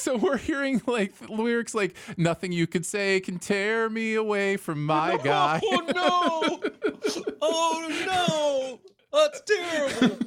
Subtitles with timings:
[0.04, 4.86] so we're hearing like lyrics like "Nothing you could say can tear me away from
[4.86, 6.60] my guy." Oh no!
[7.42, 8.80] Oh no!
[9.12, 10.18] That's terrible.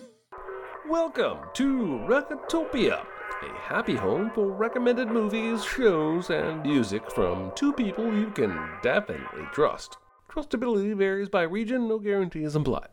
[0.88, 1.66] Welcome to
[2.08, 3.04] Recotopia,
[3.42, 9.48] a happy home for recommended movies, shows, and music from two people you can definitely
[9.54, 9.98] trust.
[10.30, 12.90] Trustability varies by region, no guarantees implied.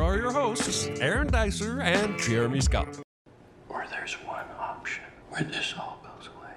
[0.00, 2.98] Here are your hosts, Aaron Dicer and Jeremy Scott.
[3.68, 6.54] Or there's one option where this all goes away.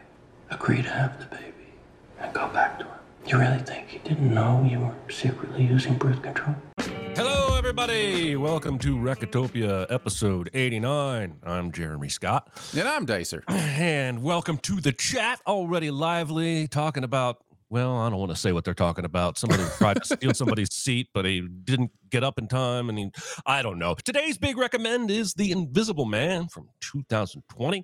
[0.50, 1.74] Agree to have the baby
[2.22, 2.94] and go back to him.
[3.26, 6.56] You really think he didn't know you were secretly using birth control?
[7.18, 8.38] Hello, everybody.
[8.38, 11.40] Welcome to Recotopia, episode 89.
[11.44, 12.50] I'm Jeremy Scott.
[12.78, 13.44] And I'm Dicer.
[13.50, 18.52] And welcome to the chat, already lively, talking about, well, I don't want to say
[18.52, 19.40] what they're talking about.
[19.40, 22.88] Somebody tried to steal somebody's seat, but he didn't get up in time.
[22.88, 23.10] And he,
[23.48, 23.96] I don't know.
[23.96, 27.84] Today's big recommend is The Invisible Man from 2020.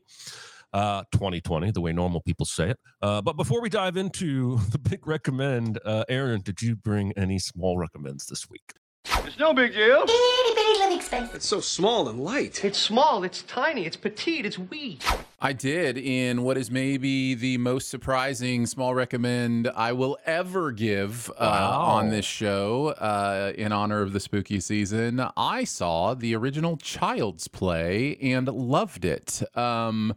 [0.72, 2.80] Uh, 2020, the way normal people say it.
[3.02, 7.40] Uh, but before we dive into the big recommend, uh, Aaron, did you bring any
[7.40, 8.74] small recommends this week?
[9.06, 10.04] It's no big deal.
[10.04, 11.34] Itty bitty living space.
[11.34, 12.64] It's so small and light.
[12.64, 15.00] It's small, it's tiny, it's petite, it's wee.
[15.42, 21.30] I did in what is maybe the most surprising small recommend I will ever give
[21.32, 21.80] uh, Wow.
[21.82, 25.24] on this show uh, in honor of the spooky season.
[25.38, 29.42] I saw the original Child's Play and loved it.
[29.58, 30.14] Um,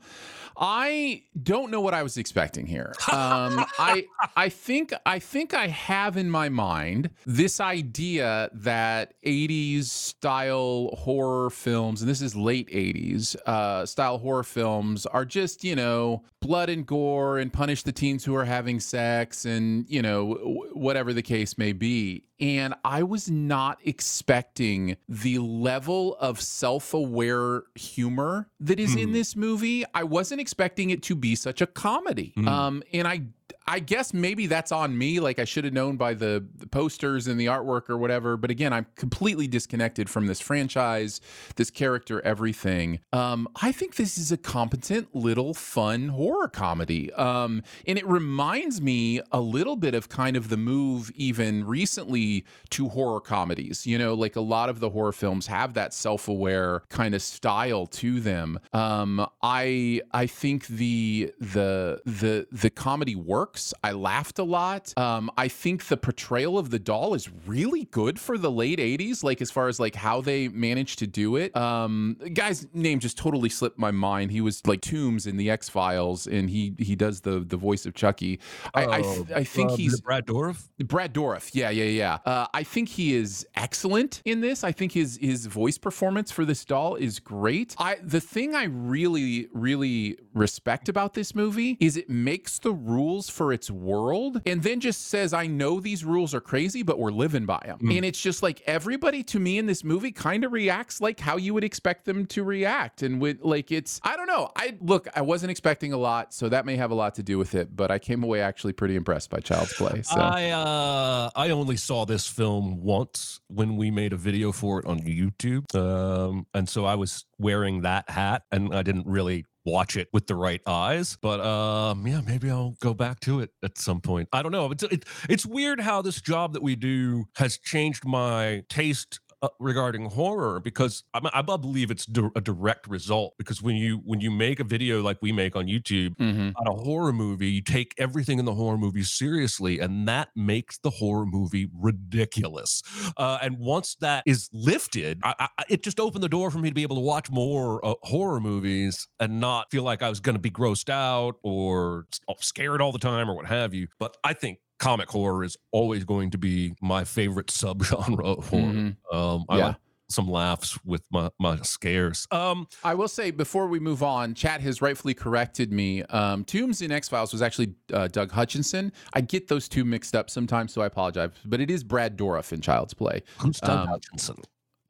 [0.55, 2.93] I don't know what I was expecting here.
[3.11, 4.07] Um, I
[4.37, 11.49] I think I think I have in my mind this idea that 80s style horror
[11.49, 16.69] films, and this is late 80s uh, style horror films, are just you know blood
[16.69, 21.13] and gore and punish the teens who are having sex and you know w- whatever
[21.13, 22.25] the case may be.
[22.41, 29.37] And I was not expecting the level of self aware humor that is in this
[29.37, 29.85] movie.
[29.95, 32.33] I wasn't expecting it to be such a comedy.
[32.45, 33.23] Um, and I
[33.67, 35.21] I guess maybe that's on me.
[35.21, 38.37] Like I should have known by the, the posters and the artwork or whatever.
[38.37, 41.21] But again, I'm completely disconnected from this franchise,
[41.57, 43.01] this character, everything.
[43.13, 47.13] Um, I think this is a competent little fun horror comedy.
[47.13, 52.45] Um, and it reminds me a little bit of kind of the move even recently
[52.71, 53.87] to horror comedies.
[53.87, 57.87] You know, like a lot of the horror films have that self-aware kind of style
[57.87, 58.59] to them.
[58.73, 63.52] Um, I I think the the the the comedy works.
[63.83, 64.93] I laughed a lot.
[64.97, 69.23] Um, I think the portrayal of the doll is really good for the late 80s,
[69.25, 71.55] like as far as like how they managed to do it.
[71.57, 74.31] Um, guy's name just totally slipped my mind.
[74.31, 77.87] He was like Tooms in the X Files, and he he does the the voice
[77.87, 78.41] of Chucky.
[78.75, 80.69] I I, th- I think Uh, he's Brad Dorff.
[80.79, 81.51] Brad Dourif.
[81.55, 82.19] Yeah, yeah, yeah.
[82.25, 84.63] Uh, I think he is excellent in this.
[84.65, 87.75] I think his his voice performance for this doll is great.
[87.79, 93.29] I the thing I really really respect about this movie is it makes the rules
[93.31, 97.11] for its world and then just says I know these rules are crazy but we're
[97.11, 97.79] living by them.
[97.91, 101.39] And it's just like everybody to me in this movie kind of reacts like how
[101.39, 104.51] you would expect them to react and with like it's I don't know.
[104.57, 107.39] I look, I wasn't expecting a lot, so that may have a lot to do
[107.39, 110.03] with it, but I came away actually pretty impressed by Child's Play.
[110.03, 114.81] So I uh, I only saw this film once when we made a video for
[114.81, 119.47] it on YouTube, um, and so I was wearing that hat, and I didn't really
[119.65, 121.17] watch it with the right eyes.
[121.21, 124.29] But um, yeah, maybe I'll go back to it at some point.
[124.33, 124.71] I don't know.
[124.71, 129.49] It's it, it's weird how this job that we do has changed my taste uh,
[129.59, 134.21] regarding horror because I, I believe it's di- a direct result because when you when
[134.21, 136.53] you make a video like we make on YouTube Mhm.
[136.57, 140.79] on a horror movie, you take everything in the horror movie seriously, and that makes
[140.79, 142.83] the horror movie ridiculous.
[143.17, 146.69] Uh, and once that is lifted, I, I, it just opened the door for me
[146.69, 150.21] to be able to watch more uh, horror movies and not feel like I was
[150.21, 152.07] going to be grossed out or
[152.41, 153.89] scared all the time or what have you.
[153.99, 158.63] But I think comic horror is always going to be my favorite subgenre of horror.
[158.63, 158.97] Mhm.
[159.13, 159.67] Um, I Yeah.
[159.69, 159.77] like
[160.11, 162.27] some laughs with my my scares.
[162.31, 166.03] Um, I will say before we move on, chat has rightfully corrected me.
[166.03, 168.93] Um, Tooms in X Files was actually uh, Doug Hutchinson.
[169.15, 171.31] I get those two mixed up sometimes, so I apologize.
[171.47, 173.23] But it is Brad Dourif in Child's Play.
[173.39, 174.37] who's Doug Um, Hutchinson?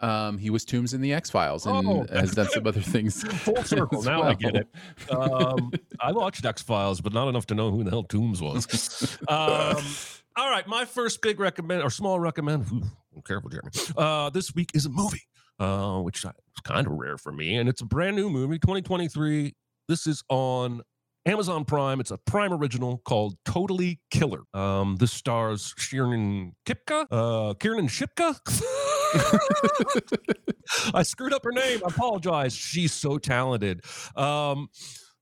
[0.02, 3.22] Um, he was Tooms in the X Files and Oh, has done some other things.
[3.44, 4.02] Full circle.
[4.02, 4.68] Now I get it.
[5.10, 9.16] Um, I watched X Files, but not enough to know who the hell Tooms was.
[9.28, 9.82] Um,
[10.36, 12.66] all right, my first big recommend or small recommend.
[12.72, 13.70] Ooh, careful, Jeremy.
[13.96, 15.22] Uh, this week is a movie,
[15.60, 16.30] uh, which is
[16.64, 19.54] kind of rare for me, and it's a brand new movie, 2023.
[19.88, 20.80] This is on
[21.26, 22.00] Amazon Prime.
[22.00, 24.40] It's a Prime original called Totally Killer.
[24.54, 28.36] Um, this stars Kiernan Kipka, uh, Kiernan Shipka.
[30.94, 31.80] I screwed up her name.
[31.84, 32.54] I apologize.
[32.54, 33.82] She's so talented.
[34.16, 34.68] Um,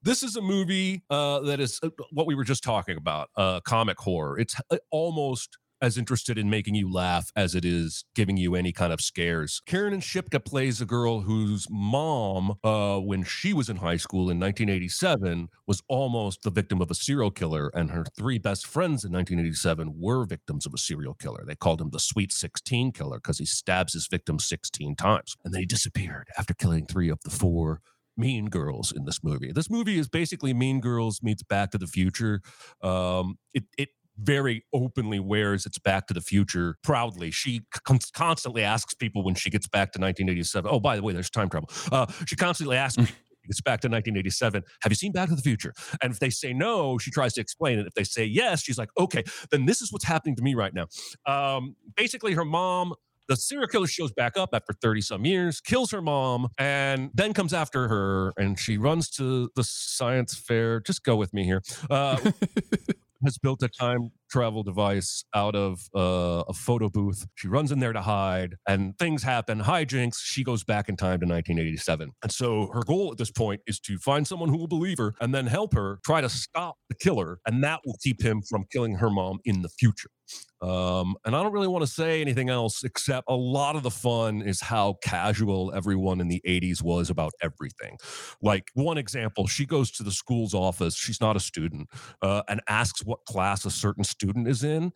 [0.02, 3.60] this is a movie uh, that is uh, what we were just talking about uh,
[3.60, 4.38] comic horror.
[4.38, 8.72] It's uh, almost as interested in making you laugh as it is giving you any
[8.72, 9.62] kind of scares.
[9.66, 14.38] Kiernan Shipka plays a girl whose mom, uh, when she was in high school in
[14.38, 19.12] 1987, was almost the victim of a serial killer, and her three best friends in
[19.12, 21.44] 1987 were victims of a serial killer.
[21.46, 25.54] They called him the Sweet 16 Killer because he stabs his victims 16 times, and
[25.54, 27.80] then he disappeared after killing three of the four
[28.16, 29.52] Mean Girls in this movie.
[29.52, 32.42] This movie is basically Mean Girls meets Back to the Future.
[32.82, 33.88] Um, it it
[34.20, 37.30] very openly wears its Back to the Future proudly.
[37.30, 40.70] She con- constantly asks people when she gets back to 1987.
[40.70, 41.68] Oh, by the way, there's time travel.
[41.90, 42.96] Uh, she constantly asks.
[42.96, 43.14] people
[43.44, 44.62] when back to 1987.
[44.82, 45.72] Have you seen Back to the Future?
[46.02, 47.86] And if they say no, she tries to explain it.
[47.86, 50.72] If they say yes, she's like, okay, then this is what's happening to me right
[50.74, 50.86] now.
[51.26, 52.94] Um, basically, her mom
[53.28, 57.32] the serial killer shows back up after 30 some years, kills her mom, and then
[57.32, 58.32] comes after her.
[58.36, 60.80] And she runs to the science fair.
[60.80, 61.62] Just go with me here.
[61.88, 62.16] Uh,
[63.24, 67.26] has built a time travel device out of uh, a photo booth.
[67.34, 69.60] She runs in there to hide, and things happen.
[69.60, 70.18] Hijinks.
[70.22, 72.10] She goes back in time to 1987.
[72.22, 75.14] And so her goal at this point is to find someone who will believe her
[75.20, 77.40] and then help her try to stop the killer.
[77.46, 80.10] And that will keep him from killing her mom in the future.
[80.62, 83.90] Um, and I don't really want to say anything else except a lot of the
[83.90, 87.96] fun is how casual everyone in the 80s was about everything.
[88.42, 91.88] Like, one example, she goes to the school's office, she's not a student,
[92.20, 94.92] uh, and asks what class a certain student is in.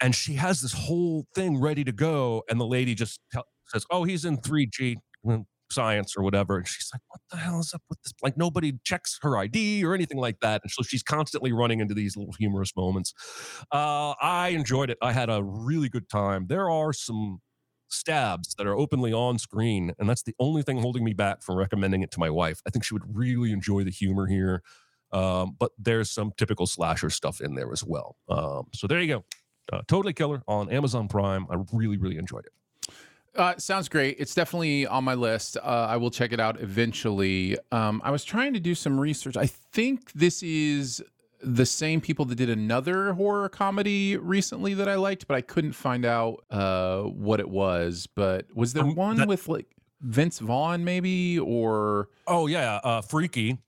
[0.00, 2.42] And she has this whole thing ready to go.
[2.48, 3.20] And the lady just
[3.66, 4.96] says, Oh, he's in 3G
[5.26, 6.56] mm, science or whatever.
[6.56, 8.14] And she's like, What the hell is up with this?
[8.22, 10.62] Like, nobody checks her ID or anything like that.
[10.62, 13.12] And so she's constantly running into these little humorous moments.
[13.72, 14.98] Uh, I enjoyed it.
[15.02, 16.46] I had a really good time.
[16.48, 17.40] There are some
[17.88, 21.56] stabs that are openly on screen, and that's the only thing holding me back from
[21.56, 22.62] recommending it to my wife.
[22.66, 24.62] I think she would really enjoy the humor here.
[25.12, 28.16] Um, but there's some typical slasher stuff in there as well.
[28.28, 29.24] Um, so there you go.
[29.72, 31.46] Uh, totally Killer on Amazon Prime.
[31.50, 32.52] I really, really enjoyed it.
[33.36, 34.16] Uh, sounds great.
[34.18, 35.56] It's definitely on my list.
[35.56, 37.56] Uh, I will check it out eventually.
[37.70, 39.36] Um, I was trying to do some research.
[39.36, 41.00] I think this is
[41.42, 45.72] the same people that did another horror comedy recently that I liked, but I couldn't
[45.72, 48.08] find out uh, what it was.
[48.14, 49.66] But was there Um, one that- with like
[50.00, 53.58] Vince Vaughn, maybe, or Oh yeah, uh, Freaky.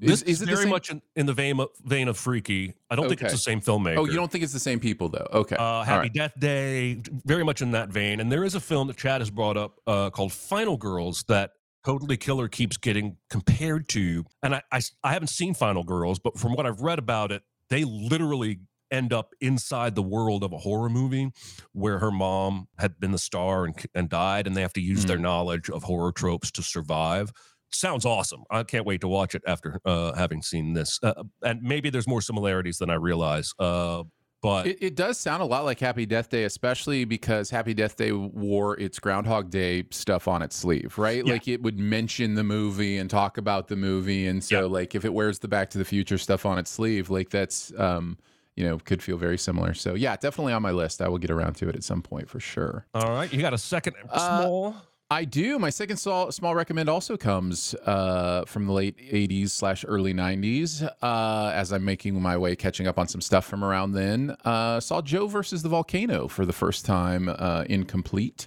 [0.00, 2.74] Is- This is is, very much in, in the vein of, vein of Freaky.
[2.90, 3.98] I don't think it's the same filmmaker.
[3.98, 5.28] oh, you don't think it's the same people though?
[5.32, 6.12] Okay, Uh, Happy right.
[6.14, 8.20] Death Day, very much in that vein.
[8.20, 11.50] And there is a film that Chad has brought up uh, called Final Girls that
[11.84, 14.24] Totally Killer keeps getting compared to.
[14.42, 17.42] And I, I, I haven't seen Final Girls, but from what I've read about it,
[17.70, 18.60] they literally
[18.90, 21.30] end up inside the world of a horror movie
[21.72, 25.04] where her mom had been the star and, and died, and they have to use
[25.04, 27.32] their knowledge of horror tropes to survive.
[27.72, 28.42] Sounds awesome.
[28.50, 30.98] I can't wait to watch it after uh, having seen this.
[31.02, 33.52] Uh, and maybe there's more similarities than I realize.
[33.58, 34.04] Uh,
[34.42, 37.96] but It, it does sound a lot like Happy Death Day, especially because Happy Death
[37.96, 41.24] Day wore its Groundhog Day stuff on its sleeve, right?
[41.24, 41.32] Yeah.
[41.34, 44.66] Like it would mention the movie and talk about the movie, and so Yeah.
[44.66, 47.70] like if it wears the Back to the Future stuff on its sleeve, like that's
[47.78, 48.16] um,
[48.56, 49.74] you know could feel very similar.
[49.74, 51.02] So yeah, definitely on my list.
[51.02, 52.86] I will get around to it at some point for sure.
[52.94, 54.76] All right, you got a second Uh, small.
[55.12, 55.58] I do.
[55.58, 60.88] My second small, small recommend also comes uh, from the late 80s slash early 90s.
[61.02, 64.78] Uh, as I'm making my way catching up on some stuff from around then, uh,
[64.78, 68.46] saw Joe versus the Volcano for the first time uh, incomplete.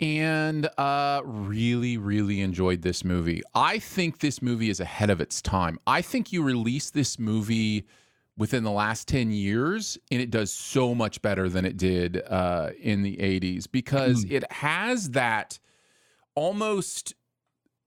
[0.00, 3.42] And uh, really, really enjoyed this movie.
[3.54, 5.78] I think this movie is ahead of its time.
[5.86, 7.86] I think you released this movie
[8.36, 12.70] within the last 10 years and it does so much better than it did uh,
[12.80, 15.58] in the 80s because it has that
[16.38, 17.14] almost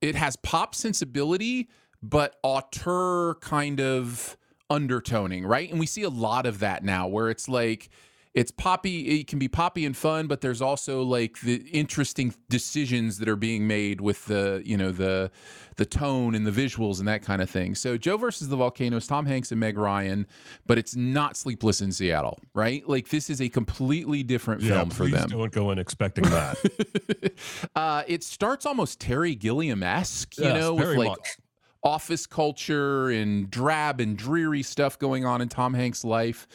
[0.02, 1.70] it has pop sensibility
[2.04, 4.36] but auteur kind of
[4.70, 5.70] undertoning right?
[5.70, 7.90] And we see a lot of that now where it's like
[8.34, 13.18] it's poppy it can be poppy and fun but there's also like the interesting decisions
[13.18, 15.30] that are being made with the you know the
[15.76, 19.06] the tone and the visuals and that kind of thing so joe versus the volcanoes
[19.06, 20.26] tom hanks and meg ryan
[20.66, 25.08] but it's not sleepless in seattle right like this is a completely different film for
[25.08, 25.28] them.
[25.30, 27.32] Don't go in expecting that.
[27.76, 31.38] uh, it starts almost Terry Gilliam esque, you Yes, know, with like much.
[31.84, 36.48] office culture and drab and dreary stuff going on in Tom Hanks' life.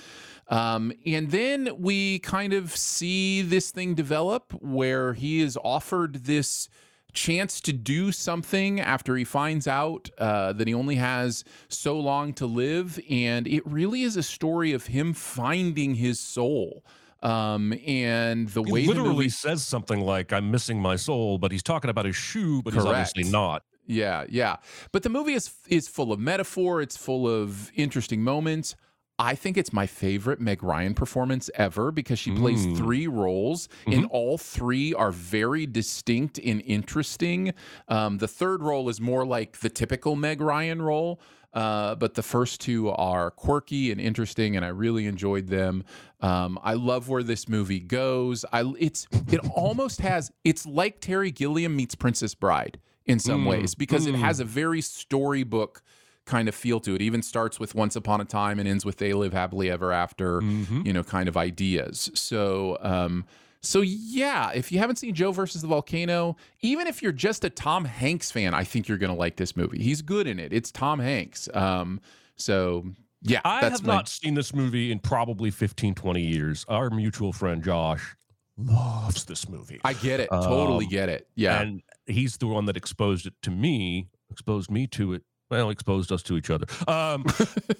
[0.48, 6.68] Um, and then we kind of see this thing develop where he is offered this
[7.12, 12.32] chance to do something after he finds out uh, that he only has so long
[12.34, 13.00] to live.
[13.10, 16.84] And it really is a story of him finding his soul.
[17.22, 21.38] Um, and the He way literally the movie, says something like, I'm missing my soul,
[21.38, 23.64] but he's talking about his shoe, but he's obviously not.
[23.86, 24.56] yeah, yeah.
[24.92, 26.82] But the movie is is full of metaphor.
[26.82, 28.76] It's full of interesting moments.
[29.18, 32.76] I think it's my favorite Meg Ryan performance ever because she plays Mm.
[32.76, 37.54] three roles, and all three are very distinct and interesting.
[37.88, 41.18] Um, the third role is more like the typical Meg Ryan role,
[41.54, 45.84] uh, but the first two are quirky and interesting, and I really enjoyed them.
[46.20, 48.44] Um, I love where this movie goes.
[48.52, 53.48] I it's it almost has it's like Terry Gilliam meets Princess Bride in some Mm,
[53.48, 54.18] ways because it mm.
[54.18, 55.82] has a very storybook
[56.26, 57.00] kind of feel to it.
[57.02, 60.40] Even starts with Once Upon a Time and ends with They Live Happily Ever After,
[60.42, 60.84] Mhm.
[60.86, 62.10] you know, kind of ideas.
[62.14, 63.24] So, um,
[63.62, 67.50] so yeah, if you haven't seen Joe versus the Volcano, even if you're just a
[67.50, 69.82] Tom Hanks fan, I think you're gonna like this movie.
[69.82, 70.52] He's good in it.
[70.52, 71.48] It's Tom Hanks.
[71.54, 72.00] Um,
[72.36, 72.84] so
[73.22, 76.64] yeah, I have my, not seen this movie in probably 15, 20 years.
[76.68, 78.14] Our mutual friend Josh
[78.56, 79.80] loves this movie.
[79.84, 80.28] I get it.
[80.30, 81.28] Totally Um, get it.
[81.34, 81.60] Yeah.
[81.60, 85.22] And he's the one that exposed it to me, exposed me to it.
[85.50, 86.66] Well, exposed us to each other.
[86.88, 87.24] Um,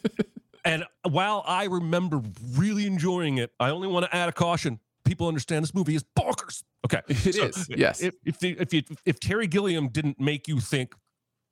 [0.65, 2.23] and while I remember
[2.55, 4.79] really enjoying it, I only want to add a caution.
[5.05, 6.63] People understand this movie is bonkers.
[6.85, 7.01] Okay.
[7.09, 8.01] It so is, yes.
[8.03, 10.95] If if, the, if, you, if Terry Gilliam didn't make you think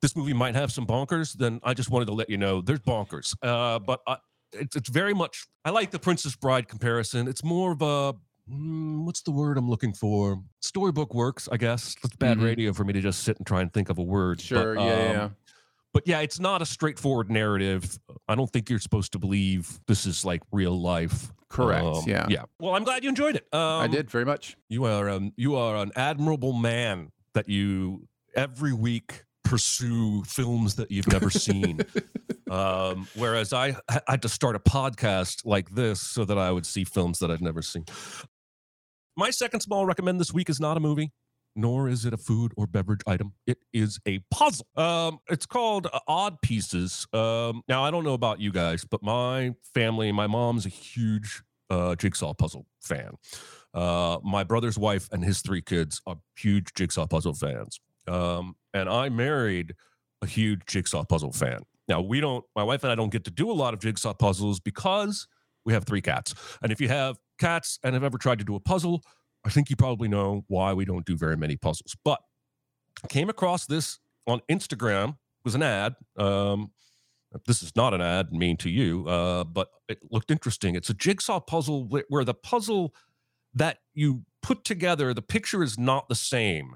[0.01, 2.79] this movie might have some bonkers, then I just wanted to let you know there's
[2.81, 3.35] bonkers.
[3.41, 4.17] Uh, but I,
[4.53, 7.27] it's, it's very much, I like the Princess Bride comparison.
[7.27, 8.13] It's more of a,
[8.49, 10.41] mm, what's the word I'm looking for?
[10.61, 11.95] Storybook works, I guess.
[12.03, 12.43] It's bad Mhm.
[12.43, 14.39] radio for me to just sit and try and think of a word.
[14.39, 14.75] Sure.
[14.75, 15.29] But, yeah, um, yeah.
[15.95, 17.97] But yeah, it's not a straightforward narrative.
[18.27, 21.31] I don't think you're supposed to believe this is like real life.
[21.47, 21.85] Correct.
[21.85, 22.25] Um, yeah.
[22.27, 22.43] Yeah.
[22.59, 23.47] Well, I'm glad you enjoyed it.
[23.53, 24.57] Um, I did very much.
[24.67, 30.91] You are um, you are an admirable man that you every week pursue films that
[30.91, 31.79] you've never seen.
[32.51, 36.65] um, whereas I, I had to start a podcast like this so that I would
[36.65, 37.85] see films that I've never seen.
[39.15, 41.13] My second small recommend this week is not a movie,
[41.55, 43.33] nor is it a food or beverage item.
[43.47, 44.67] It is a puzzle.
[44.75, 47.07] Um, it's called uh, Odd Pieces.
[47.13, 51.43] Um, now I don't know about you guys, but my family, my mom's a huge
[51.69, 53.11] uh, jigsaw puzzle fan.
[53.73, 57.79] Uh, my brother's wife and his three kids are huge jigsaw puzzle fans.
[58.07, 59.73] Um, and I married
[60.21, 61.61] a huge jigsaw puzzle fan.
[61.87, 64.13] Now, we don't, my wife and I don't get to do a lot of jigsaw
[64.13, 65.27] puzzles because
[65.65, 66.33] we have three cats.
[66.61, 69.03] And if you have cats and have ever tried to do a puzzle,
[69.45, 71.95] I think you probably know why we don't do very many puzzles.
[72.03, 72.19] But
[73.03, 75.09] I came across this on Instagram.
[75.09, 75.95] It was an ad.
[76.17, 76.71] Um,
[77.45, 80.75] this is not an ad mean to you, uh, but it looked interesting.
[80.75, 82.93] It's a jigsaw puzzle where the puzzle
[83.53, 86.75] that you put together, the picture is not the same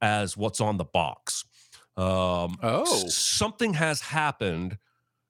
[0.00, 1.44] as what's on the box.
[1.96, 3.06] Um, Oh.
[3.08, 4.78] something has happened.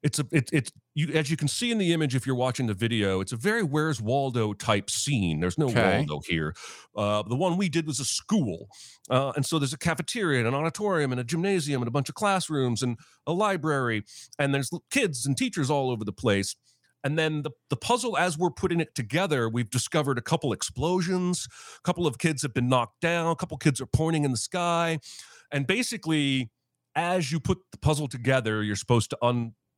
[0.02, 2.66] It's a it, it's you as you can see in the image if you're watching
[2.66, 3.20] the video.
[3.20, 5.40] It's a very Where's Waldo type scene.
[5.40, 5.98] There's no Okay.
[5.98, 6.54] Waldo here.
[6.96, 8.68] Uh, the one we did was a school,
[9.10, 12.08] uh, and so there's a cafeteria and an auditorium and a gymnasium and a bunch
[12.08, 14.04] of classrooms and a library,
[14.38, 16.56] and there's kids and teachers all over the place.
[17.04, 21.48] And then the, the puzzle, as we're putting it together, we've discovered a couple explosions.
[21.78, 23.32] A couple of kids have been knocked down.
[23.32, 25.00] A couple kids are pointing in the sky.
[25.50, 26.50] And basically,
[26.94, 29.18] as you put the puzzle together, you're supposed to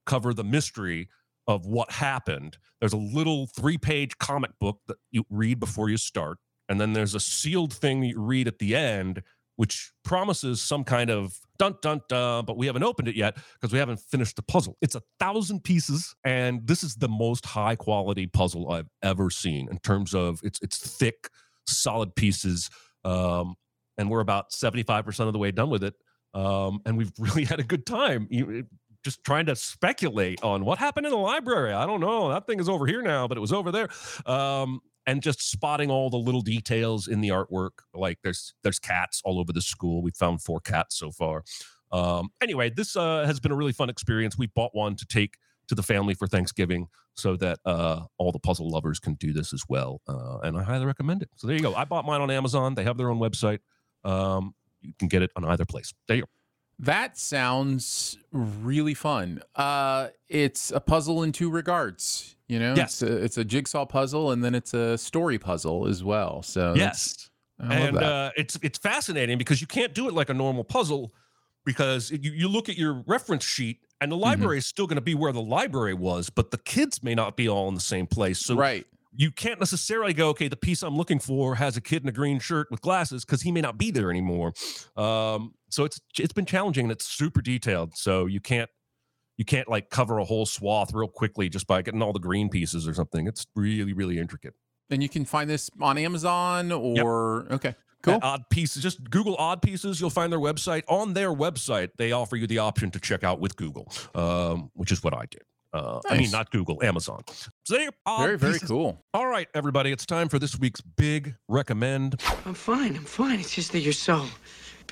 [0.06, 1.08] uncover the mystery
[1.46, 2.58] of what happened.
[2.80, 6.38] There's a little three page comic book that you read before you start.
[6.68, 9.22] And then there's a sealed thing you read at the end,
[9.56, 13.72] which promises some kind of dun dun dun, but we haven't opened it yet because
[13.72, 14.76] we haven't finished the puzzle.
[14.80, 19.68] It's a thousand pieces, and this is the most high quality puzzle I've ever seen
[19.70, 21.28] in terms of it's it's thick,
[21.66, 22.70] solid pieces.
[23.04, 23.56] Um,
[23.98, 25.94] and we're about 75% of the way done with it.
[26.34, 28.28] Um, and we've really had a good time.
[29.04, 31.72] Just trying to speculate on what happened in the library.
[31.72, 32.30] I don't know.
[32.30, 33.88] That thing is over here now, but it was over there.
[34.26, 37.82] Um, and just spotting all the little details in the artwork.
[37.92, 40.02] Like there's there's cats all over the school.
[40.02, 41.44] We found four cats so far.
[41.92, 44.36] Um, anyway, this uh, has been a really fun experience.
[44.36, 45.36] We bought one to take
[45.68, 49.52] to the family for Thanksgiving so that uh, all the puzzle lovers can do this
[49.52, 50.00] as well.
[50.08, 51.30] Uh, and I highly recommend it.
[51.36, 51.74] So there you go.
[51.74, 52.74] I bought mine on Amazon.
[52.74, 53.60] They have their own website.
[54.02, 55.94] Um, you can get it on either place.
[56.08, 56.28] There you go.
[56.78, 59.40] That sounds really fun.
[59.54, 62.36] Uh, it's a puzzle in two regards.
[62.48, 63.00] You know, Yes.
[63.00, 66.42] it's a, it's a jigsaw puzzle and then it's a story puzzle as well.
[66.42, 67.30] So Yes.
[67.58, 71.14] And uh, it's it's fascinating because you can't do it like a normal puzzle
[71.64, 74.20] because you, you look at your reference sheet and Mm-hmm.
[74.20, 77.14] the library is still going to be where the library was, but the kids may
[77.14, 78.40] not be all in the same place.
[78.40, 78.84] So right.
[79.16, 82.12] you can't necessarily go, okay, the piece I'm looking for has a kid in a
[82.12, 84.52] green shirt with glasses because he may not be there anymore.
[84.96, 87.96] Um, so it's it's been challenging and it's super detailed.
[87.96, 88.70] So you can't
[89.36, 92.48] you can't like cover a whole swath real quickly just by getting all the green
[92.48, 93.26] pieces or something.
[93.26, 94.54] It's really really intricate.
[94.90, 97.74] And you can find this on Amazon or okay.
[98.02, 98.14] Cool.
[98.14, 98.82] At odd pieces.
[98.82, 99.98] Just Google odd pieces.
[99.98, 100.82] You'll find their website.
[100.88, 104.92] On their website, they offer you the option to check out with Google, um, which
[104.92, 105.40] is what I did.
[105.72, 107.22] Uh, I mean, not Google, Amazon.
[107.64, 108.68] So there, Very, very pieces.
[108.68, 109.02] cool.
[109.14, 112.20] All right, everybody, it's time for this week's big recommend.
[112.44, 112.94] I'm fine.
[112.94, 113.40] I'm fine.
[113.40, 114.26] It's just that you're so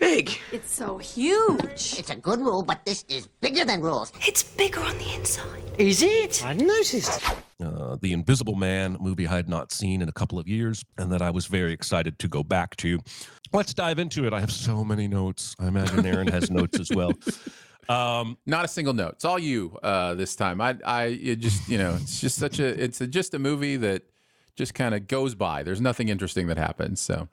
[0.03, 0.37] big.
[0.51, 1.95] It's so huge.
[1.99, 4.13] It's a good rule, but this is bigger than rules.
[4.27, 5.63] It's bigger on the inside.
[5.79, 6.45] Is it?
[6.45, 7.23] I noticed.
[7.63, 11.13] Uh, the Invisible Man movie I had not seen in a couple of years, and
[11.13, 12.99] that I was very excited to go back to.
[13.53, 14.33] Let's dive into it.
[14.33, 15.55] I have so many notes.
[15.61, 17.13] I imagine Aaron has notes as well.
[17.89, 19.13] Um, Not a single note.
[19.13, 20.61] It's all you uh, this time.
[20.61, 23.77] I, I, it just, you know, it's just such a, it's a, just a movie
[23.77, 24.03] that
[24.57, 25.63] just kind of goes by.
[25.63, 27.01] There's nothing interesting that happens.
[27.01, 27.29] So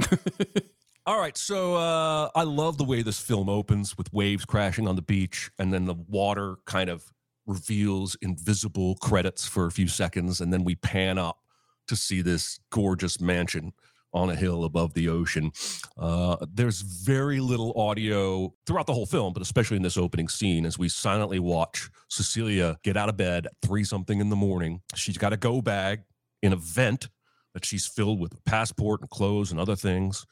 [1.06, 4.96] All right, so uh, I love the way this film opens with waves crashing on
[4.96, 7.12] the beach, and then the water kind of
[7.46, 11.40] reveals invisible credits for a few seconds, and then we pan up
[11.88, 13.74] to see this gorgeous mansion
[14.14, 15.52] on a hill above the ocean.
[15.98, 20.64] Uh, there's very little audio throughout the whole film, but especially in this opening scene
[20.64, 24.80] as we silently watch Cecilia get out of bed at three something in the morning.
[24.94, 26.04] She's got a go bag
[26.42, 27.10] in a vent
[27.52, 30.24] that she's filled with passport and clothes and other things.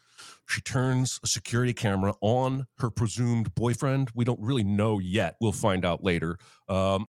[0.49, 4.11] She turns a security camera on her presumed boyfriend.
[4.15, 5.37] We don't really know yet.
[5.41, 6.39] We'll find out later.
[6.69, 7.07] Um,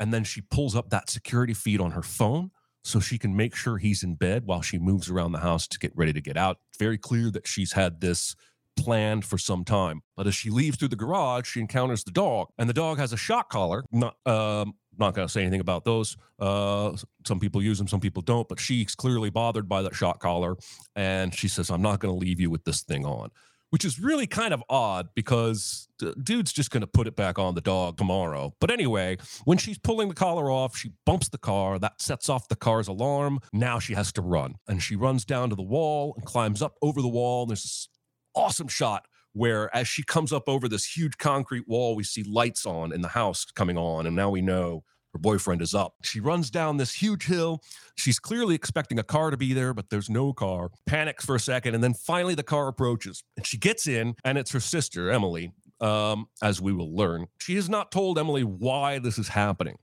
[0.00, 2.50] and then she pulls up that security feed on her phone
[2.82, 5.78] so she can make sure he's in bed while she moves around the house to
[5.78, 6.58] get ready to get out.
[6.78, 8.36] Very clear that she's had this
[8.76, 10.02] planned for some time.
[10.16, 13.12] But as she leaves through the garage, she encounters the dog, and the dog has
[13.12, 13.84] a shock collar.
[13.90, 16.16] Not um, not going to say anything about those.
[16.38, 16.96] Uh,
[17.26, 18.48] some people use them, some people don't.
[18.48, 20.56] But she's clearly bothered by that shock collar,
[20.96, 23.30] and she says, "I'm not going to leave you with this thing on."
[23.70, 25.88] Which is really kind of odd because
[26.22, 28.54] dude's just going to put it back on the dog tomorrow.
[28.60, 31.80] But anyway, when she's pulling the collar off, she bumps the car.
[31.80, 33.40] That sets off the car's alarm.
[33.52, 34.54] Now she has to run.
[34.68, 37.42] And she runs down to the wall and climbs up over the wall.
[37.42, 37.88] And there's this
[38.36, 42.64] awesome shot where, as she comes up over this huge concrete wall, we see lights
[42.64, 44.06] on in the house coming on.
[44.06, 45.94] And now we know her boyfriend is up.
[46.02, 47.62] She runs down this huge hill.
[47.96, 50.70] She's clearly expecting a car to be there, but there's no car.
[50.86, 51.74] Panics for a second.
[51.74, 53.22] And then finally, the car approaches.
[53.36, 57.26] And she gets in, and it's her sister, Emily, um, as we will learn.
[57.38, 59.78] She has not told Emily why this is happening.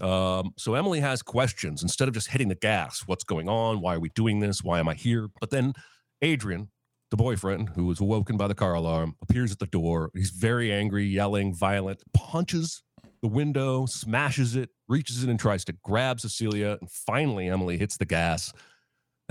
[0.00, 3.02] Um, so Emily has questions instead of just hitting the gas.
[3.06, 3.80] What's going on?
[3.80, 4.62] Why are we doing this?
[4.62, 5.28] Why am I here?
[5.40, 5.74] But then
[6.22, 6.70] Adrian,
[7.10, 10.10] the boyfriend who was awoken by the car alarm, appears at the door.
[10.14, 12.82] He's very angry, yelling, violent, punches
[13.24, 16.76] the window, smashes it, reaches in and tries to grab Cecilia.
[16.78, 18.52] And finally, Emily hits the gas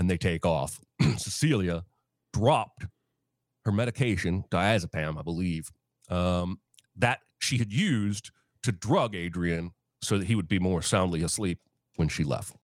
[0.00, 0.80] and they take off.
[1.16, 1.84] Cecilia
[2.32, 2.86] dropped
[3.64, 5.70] her medication, diazepam, I believe,
[6.10, 6.58] um,
[6.96, 8.32] that she had used
[8.64, 9.70] to drug Adrian
[10.02, 11.60] so that he would be more soundly asleep
[11.94, 12.56] when she left.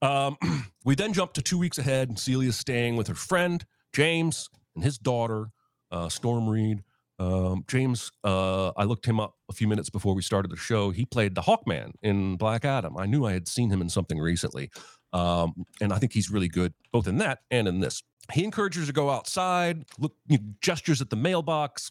[0.00, 0.36] Um,
[0.84, 4.84] we then jump to two weeks ahead, and Celia's staying with her friend, James, and
[4.84, 5.48] his daughter,
[5.90, 6.84] uh, Storm Reed.
[7.18, 10.90] Um, James, uh, I looked him up a few minutes before we started the show.
[10.90, 12.96] He played the Hawkman in Black Adam.
[12.96, 14.70] I knew I had seen him in something recently.
[15.12, 18.02] Um, and I think he's really good both in that and in this.
[18.32, 21.90] He encourages her to go outside, look, you know, gestures at the mailbox.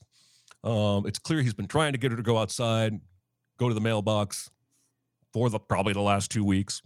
[0.63, 2.99] Um, it's clear he's been trying to get her to go outside,
[3.57, 4.49] go to the mailbox
[5.33, 6.81] for the probably the last two weeks.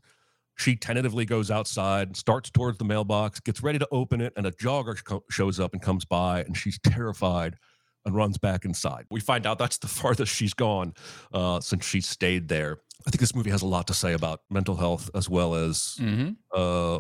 [0.58, 4.52] She tentatively goes outside, starts towards the mailbox, gets ready to open it, and a
[4.52, 7.58] jogger sh- shows up and comes by, and she's terrified
[8.06, 9.06] and runs back inside.
[9.12, 10.94] We find out that's the farthest she's gone
[11.34, 12.80] uh, since she stayed there.
[13.06, 15.98] I think this movie has a lot to say about mental health as well as
[16.00, 16.36] Mhm.
[16.56, 17.00] uh,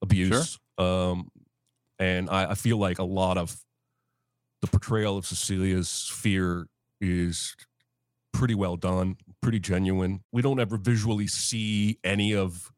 [0.00, 0.58] abuse.
[0.78, 1.28] Um,
[1.98, 3.56] and I, I feel like a lot of
[4.62, 6.66] the portrayal of Cecilia's fear
[7.00, 7.54] is
[8.32, 10.22] pretty well done, pretty genuine.
[10.32, 12.70] We don't ever visually see any of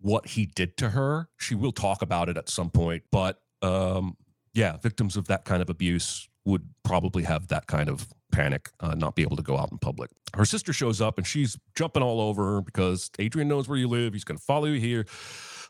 [0.00, 1.28] what he did to her.
[1.38, 4.16] She will talk about it at some point, but um,
[4.52, 8.94] yeah, victims of that kind of abuse would probably have that kind of panic, uh,
[8.94, 10.10] not be able to go out in public.
[10.34, 14.12] Her sister shows up and she's jumping all over because Adrian knows where you live.
[14.12, 15.06] He's going to follow you here.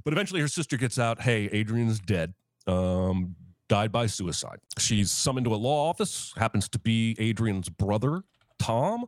[0.04, 2.34] But eventually her sister gets out hey, Adrian's dead.
[2.66, 3.36] Um,
[3.68, 4.58] died by suicide.
[4.78, 8.22] She's summoned to a law office, happens to be Adrian's brother,
[8.58, 9.06] Tom,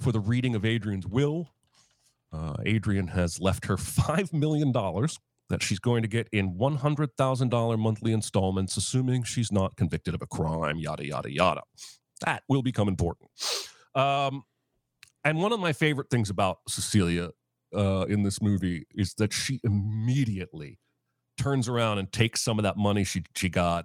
[0.00, 1.50] for the reading of Adrian's will.
[2.32, 4.72] Uh, Adrian has left her $5 million
[5.48, 10.26] that she's going to get in $100,000 monthly installments, assuming she's not convicted of a
[10.26, 11.62] crime, yada, yada, yada.
[12.24, 13.30] That will become important.
[13.94, 14.42] Um,
[15.24, 17.30] and one of my favorite things about Cecilia
[17.74, 20.78] uh, in this movie is that she immediately
[21.38, 23.84] turns around and takes some of that money she she got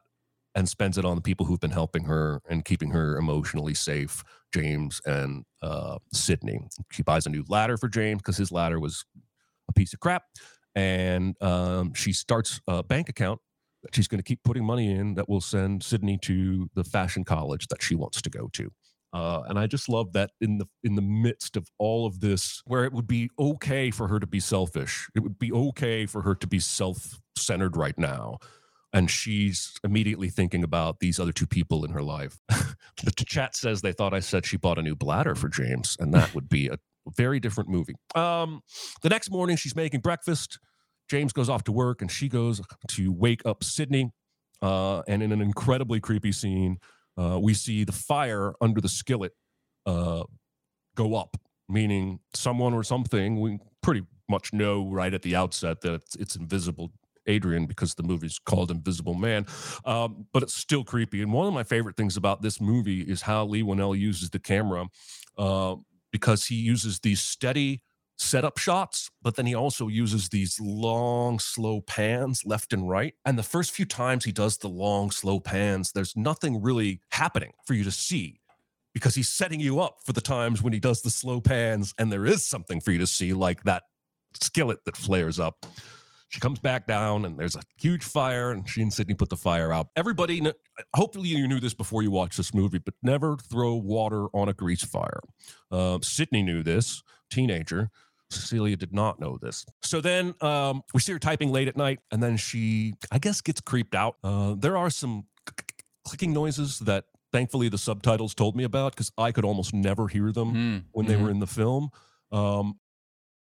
[0.56, 4.24] and spends it on the people who've been helping her and keeping her emotionally safe,
[4.54, 6.60] James and uh, Sydney.
[6.91, 9.06] She buys a new ladder for James because his ladder was
[9.69, 10.24] a piece of crap,
[10.76, 13.40] and um, she starts a bank account
[13.84, 17.24] that she's going to keep putting money in that will send Sydney to the fashion
[17.24, 18.72] college that she wants to go to.
[19.14, 22.62] Uh, and I just love that in the in the midst of all of this,
[22.66, 26.22] where it would be okay for her to be selfish, it would be okay for
[26.22, 28.38] her to be self-centered right now,
[28.94, 32.38] and she's immediately thinking about these other two people in her life.
[33.04, 36.14] the chat says they thought I said she bought a new bladder for James, and
[36.14, 36.78] that would be a
[37.10, 37.96] very different movie.
[38.16, 38.62] Um,
[39.02, 40.60] the next morning, she's making breakfast.
[41.10, 44.12] James goes off to work, and she goes to wake up Sydney.
[44.62, 46.78] Uh, and in an incredibly creepy scene,
[47.18, 49.34] uh, we see the fire under the skillet
[49.86, 50.24] uh,
[50.96, 51.38] go up,
[51.68, 53.40] meaning someone or something.
[53.40, 56.92] We pretty much know right at the outset that it's, it's invisible.
[57.28, 59.46] Adrian, because the movie's called Invisible Man,
[59.86, 61.22] um, but it's still creepy.
[61.22, 64.40] And one of my favorite things about this movie is how Leigh Whannell uses the
[64.40, 64.88] camera,
[65.38, 65.76] uh,
[66.12, 67.82] because he uses these steady
[68.17, 73.15] setup shots, but then he also uses these long, slow pans left and right.
[73.26, 77.54] And the first few times he does the long, slow pans, there's nothing really happening
[77.65, 78.39] for you to see
[78.93, 82.12] because he's setting you up for the times when he does the slow pans and
[82.12, 83.84] there is something for you to see, like that
[84.39, 85.65] skillet that flares up.
[86.32, 89.36] She comes back down and there's a huge fire, and she and Sydney put the
[89.36, 89.89] fire out.
[89.98, 90.41] Everybody,
[90.96, 94.54] hopefully, you knew this before you watched this movie, but never throw water on a
[94.54, 95.20] grease fire.
[95.70, 97.89] Uh, Sydney knew this, teenager.
[98.30, 99.65] Cecilia did not know this.
[99.84, 103.41] So then um, we see her typing late at night, and then she, I guess,
[103.41, 104.15] gets creeped out.
[104.24, 105.26] Uh, there are some
[106.06, 110.32] clicking noises that thankfully the subtitles told me about because I could almost never hear
[110.32, 111.24] them Mm, when they mhm.
[111.24, 111.89] were in the film.
[112.32, 112.80] Um,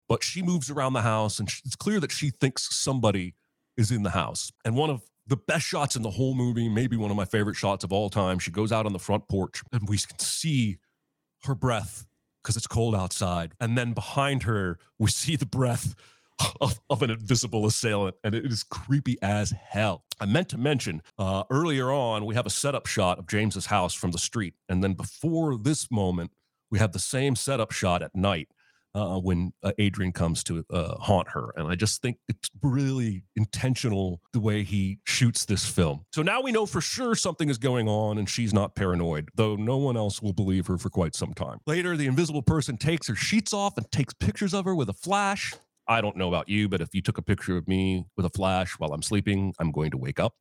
[0.08, 3.34] but she moves around the house, and it's clear that she thinks somebody
[3.76, 4.52] is in the house.
[4.64, 7.56] And one of the best shots in the whole movie, maybe one of my favorite
[7.56, 10.78] shots of all time, she goes out on the front porch, and we can see
[11.44, 12.06] her breath
[12.42, 13.52] because it's cold outside.
[13.60, 15.94] And then behind her, we see the breath
[16.60, 20.04] of, of an invisible assailant, and it is creepy as hell.
[20.20, 23.94] I meant to mention uh, earlier on, we have a setup shot of James's house
[23.94, 24.54] from the street.
[24.68, 26.32] And then before this moment,
[26.70, 28.48] we have the same setup shot at night
[28.94, 31.52] uh, when uh, Adrian comes to uh, haunt her.
[31.56, 36.04] And I just think it's really intentional the way he shoots this film.
[36.12, 39.56] So now we know for sure something is going on and she's not paranoid, though
[39.56, 41.58] no one else will believe her for quite some time.
[41.66, 44.94] Later, the invisible person takes her sheets off and takes pictures of her with a
[44.94, 45.54] flash.
[45.86, 48.30] I don't know about you, but if you took a picture of me with a
[48.30, 50.34] flash while I'm sleeping, I'm going to wake up.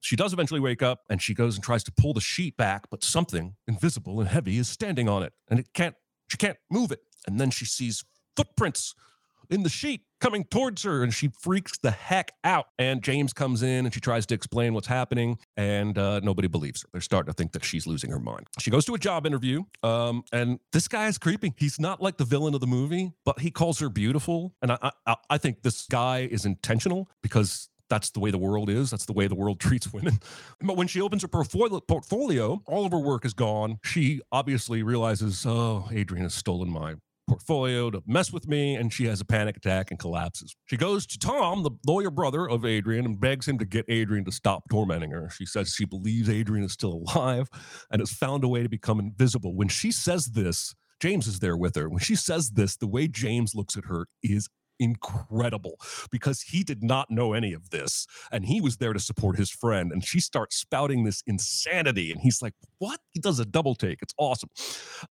[0.00, 2.84] She does eventually wake up and she goes and tries to pull the sheet back,
[2.90, 5.96] but something invisible and heavy is standing on it and it can't,
[6.28, 7.00] she can't move it.
[7.26, 8.04] And then she sees
[8.36, 8.94] footprints
[9.50, 12.66] in the sheet coming towards her and she freaks the heck out.
[12.78, 16.82] And James comes in and she tries to explain what's happening and uh, nobody believes
[16.82, 16.88] her.
[16.92, 18.46] They're starting to think that she's losing her mind.
[18.58, 21.52] She goes to a job interview um, and this guy is creepy.
[21.56, 24.54] He's not like the villain of the movie, but he calls her beautiful.
[24.62, 28.68] And I, I, I think this guy is intentional because that's the way the world
[28.68, 28.90] is.
[28.90, 30.18] That's the way the world treats women.
[30.60, 33.78] But when she opens her portfolio, all of her work is gone.
[33.84, 36.96] She obviously realizes, oh, Adrian has stolen my
[37.28, 40.54] portfolio to mess with me, and she has a panic attack and collapses.
[40.66, 44.24] She goes to Tom, the lawyer brother of Adrian, and begs him to get Adrian
[44.24, 45.28] to stop tormenting her.
[45.30, 47.48] She says she believes Adrian is still alive
[47.90, 49.54] and has found a way to become invisible.
[49.54, 51.88] When she says this, James is there with her.
[51.88, 55.78] When she says this, the way James looks at her is incredible
[56.10, 59.50] because he did not know any of this and he was there to support his
[59.50, 63.74] friend and she starts spouting this insanity and he's like what he does a double
[63.74, 64.50] take it's awesome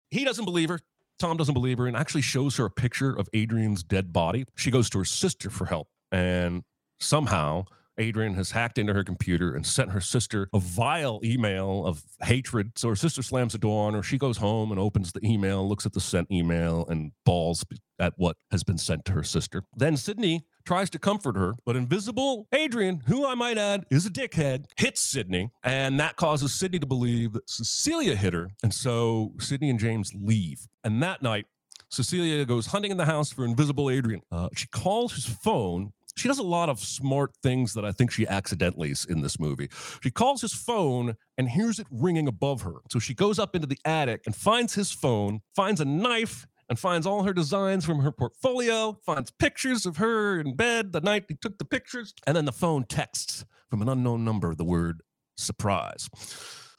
[0.09, 0.79] he doesn't believe her
[1.21, 4.45] tom doesn't believe her and actually shows her a picture of adrian's dead body.
[4.55, 6.63] She goes to her sister for help and
[6.99, 7.65] somehow
[7.97, 12.71] Adrian has hacked into her computer and sent her sister a vile email of hatred.
[12.77, 14.03] So her sister slams the door on her.
[14.03, 17.63] She goes home and opens the email, looks at the sent email, and bawls
[17.99, 19.63] at what has been sent to her sister.
[19.75, 24.09] Then Sydney tries to comfort her, but invisible Adrian, who I might add is a
[24.09, 28.49] dickhead, hits Sydney, and that causes Sydney to believe that Cecilia hit her.
[28.63, 30.67] And so Sydney and James leave.
[30.83, 31.45] And that night,
[31.89, 34.21] Cecilia goes hunting in the house for invisible Adrian.
[34.31, 35.91] Uh, she calls his phone.
[36.15, 39.39] She does a lot of smart things that I think she accidentally is in this
[39.39, 39.69] movie.
[40.03, 42.75] She calls his phone and hears it ringing above her.
[42.91, 46.79] So she goes up into the attic and finds his phone, finds a knife, and
[46.79, 51.25] finds all her designs from her portfolio, finds pictures of her in bed the night
[51.27, 55.01] he took the pictures, and then the phone texts from an unknown number the word
[55.35, 56.09] surprise.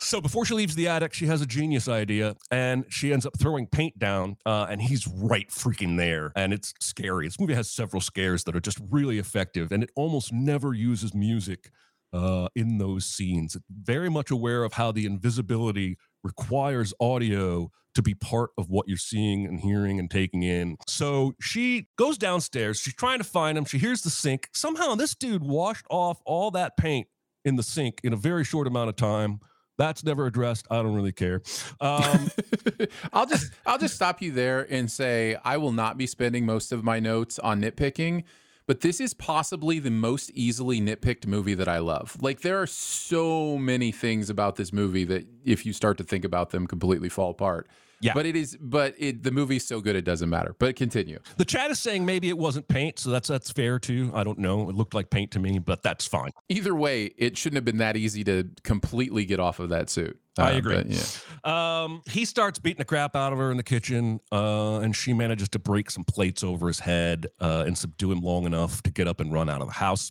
[0.03, 3.39] So before she leaves the attic, she has a genius idea and she ends up
[3.39, 6.33] throwing paint down, uh, and he's right freaking there.
[6.35, 7.27] And it's scary.
[7.27, 11.15] This movie has several scares that are just really effective, and it almost never uses
[11.15, 11.71] music
[12.13, 13.57] uh, in those scenes.
[13.71, 18.97] Very much aware of how the invisibility requires audio to be part of what you're
[18.97, 20.77] seeing and hearing and taking in.
[20.89, 22.81] So she goes downstairs.
[22.81, 23.65] She's trying to find him.
[23.65, 24.49] She hears the sink.
[24.53, 27.07] Somehow this dude washed off all that paint
[27.45, 29.41] in the sink in a very short amount of time.
[29.79, 30.67] That's never addressed.
[30.71, 31.43] I don't really care.
[31.81, 32.31] Um,
[33.13, 36.73] I'll just I'll just stop you there and say I will not be spending most
[36.73, 38.25] of my notes on nitpicking,
[38.67, 42.17] but this is possibly the most easily nitpicked movie that I love.
[42.21, 46.25] Like there are so many things about this movie that if you start to think
[46.25, 47.69] about them completely fall apart.
[48.03, 48.15] Yeah.
[48.15, 50.55] But it is but it the movie's so good it doesn't matter.
[50.59, 51.21] But continue.
[51.37, 54.11] the chat is saying maybe it wasn't paint, so that's that's fair too.
[54.15, 54.69] I don't know.
[54.69, 56.31] It looked like paint to me, but that's fine.
[56.49, 60.19] Either way, it shouldn't have been that easy to completely get off of that suit.
[60.39, 60.75] I Uh, agree.
[60.77, 61.05] but, yeah.
[61.85, 65.13] Um, he starts beating the crap out of her in the kitchen, uh, and she
[65.13, 68.91] manages to break some plates over his head uh, and subdue him long enough to
[68.91, 70.11] get up and run out of the house.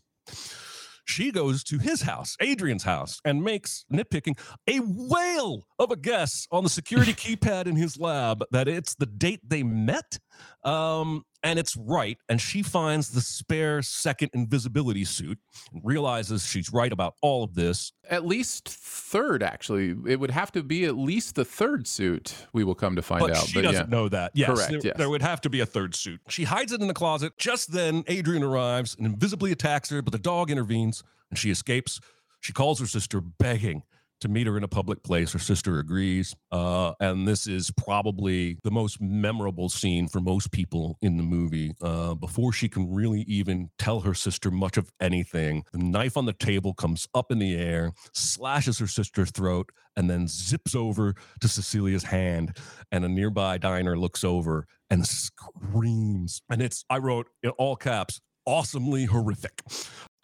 [1.05, 4.37] She goes to his house, Adrian's house, and makes nitpicking
[4.67, 9.05] a whale of a guess on the security keypad in his lab that it's the
[9.05, 10.19] date they met.
[10.63, 12.17] Um, and it's right.
[12.29, 15.39] And she finds the spare second invisibility suit
[15.73, 17.91] and realizes she's right about all of this.
[18.09, 19.95] At least third, actually.
[20.07, 23.21] It would have to be at least the third suit, we will come to find
[23.21, 23.47] but out.
[23.47, 23.95] she but doesn't yeah.
[23.95, 24.31] know that.
[24.33, 24.97] Yes, Correct, there, yes.
[24.97, 26.19] there would have to be a third suit.
[26.29, 27.37] She hides it in the closet.
[27.37, 31.99] Just then, Adrian arrives and invisibly attacks her, but the dog intervenes and she escapes.
[32.39, 33.83] She calls her sister, begging
[34.21, 35.33] to meet her in a public place.
[35.33, 36.35] Her sister agrees.
[36.51, 41.73] Uh, and this is probably the most memorable scene for most people in the movie.
[41.81, 46.25] Uh, before she can really even tell her sister much of anything, the knife on
[46.25, 51.15] the table comes up in the air, slashes her sister's throat, and then zips over
[51.41, 52.57] to Cecilia's hand.
[52.91, 56.41] And a nearby diner looks over and screams.
[56.49, 59.63] And it's, I wrote in all caps, awesomely horrific.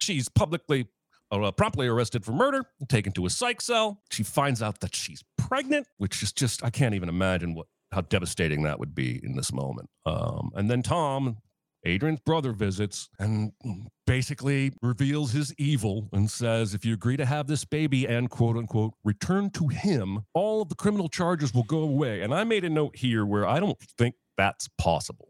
[0.00, 0.86] She's publicly
[1.30, 4.00] uh, promptly arrested for murder, taken to a psych cell.
[4.10, 8.02] She finds out that she's pregnant, which is just I can't even imagine what how
[8.02, 9.88] devastating that would be in this moment.
[10.04, 11.38] Um, and then Tom,
[11.84, 13.52] Adrian's brother, visits and
[14.06, 18.56] basically reveals his evil and says, "If you agree to have this baby and quote
[18.56, 22.64] unquote return to him, all of the criminal charges will go away." And I made
[22.64, 25.27] a note here where I don't think that's possible.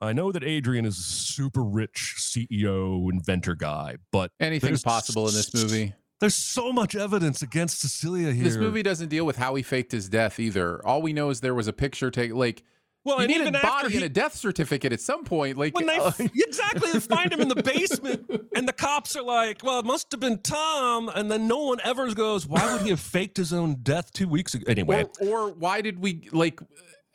[0.00, 5.34] I know that Adrian is a super rich CEO inventor guy, but Anything's possible in
[5.34, 5.94] this movie.
[6.20, 8.44] There's so much evidence against Cecilia here.
[8.44, 10.86] This movie doesn't deal with how he faked his death either.
[10.86, 12.36] All we know is there was a picture taken.
[12.36, 12.62] Like,
[13.04, 15.56] well, you need a body he, and a death certificate at some point.
[15.56, 19.22] Like, when they uh, exactly they find him in the basement, and the cops are
[19.22, 22.82] like, "Well, it must have been Tom," and then no one ever goes, "Why would
[22.82, 26.28] he have faked his own death two weeks ago?" Anyway, or, or why did we
[26.32, 26.60] like?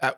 [0.01, 0.11] Uh,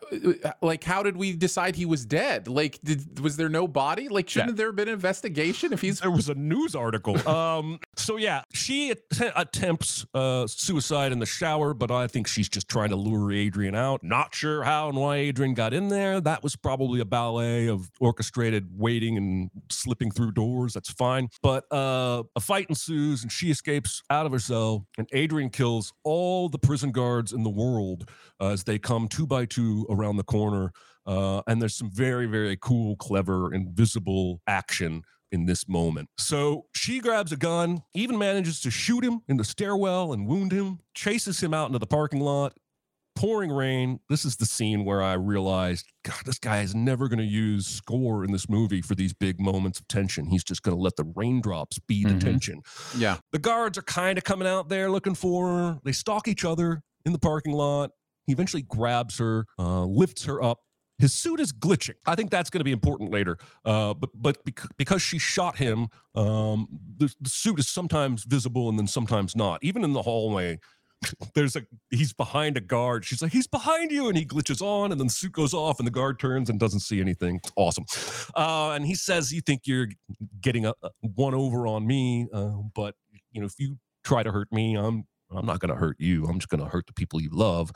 [0.44, 4.08] uh, like how did we decide he was dead like did was there no body
[4.08, 7.16] like shouldn't there have been an investigation if he's there was a news article.
[7.28, 12.48] Um, so yeah, she att- attempts uh, suicide in the shower, but I think she's
[12.50, 14.04] just trying to lure Adrian out.
[14.04, 16.20] Not sure how and why Adrian got in there.
[16.22, 20.74] That was probably a ballet of orchestrated waiting and slipping through doors.
[20.74, 21.30] That's fine.
[21.42, 25.94] But uh, a fight ensues, and she escapes out of her cell, and Adrian kills
[26.04, 28.10] all the prison guards in the world
[28.40, 30.72] uh, as they come two by two around the corner.
[31.06, 36.10] Uh, and there's some very, very cool, clever, invisible action in this moment.
[36.18, 40.52] So she grabs a gun, even manages to shoot him in the stairwell and wound
[40.52, 42.54] him, chases him out into the parking lot.
[43.16, 44.00] Pouring rain.
[44.10, 47.66] This is the scene where I realized, God, this guy is never going to use
[47.66, 50.28] score in this movie for these big moments of tension.
[50.28, 52.20] He's just going to let the raindrops be the Mhm.
[52.22, 52.62] tension.
[52.96, 55.80] yeah The guards are kind of coming out there looking for her.
[55.84, 57.90] They stalk each other in the parking lot.
[58.28, 60.60] He eventually grabs her, uh, lifts her up.
[61.00, 61.94] His suit is glitching.
[62.06, 63.38] I think that's going to be important later.
[63.64, 68.68] Uh, but but bec- because she shot him, um, the, the suit is sometimes visible
[68.68, 69.64] and then sometimes not.
[69.64, 70.60] Even in the hallway,
[71.36, 73.06] there's a he's behind a guard.
[73.06, 75.80] She's like, he's behind you, and he glitches on, and then the suit goes off,
[75.80, 77.38] and the guard turns and doesn't see anything.
[77.38, 77.86] It's awesome.
[78.36, 79.88] Uh, and he says, "You think you're
[80.42, 82.96] getting a, one over on me, uh, but
[83.32, 86.26] you know if you try to hurt me, I'm I'm not going to hurt you.
[86.26, 87.72] I'm just going to hurt the people you love."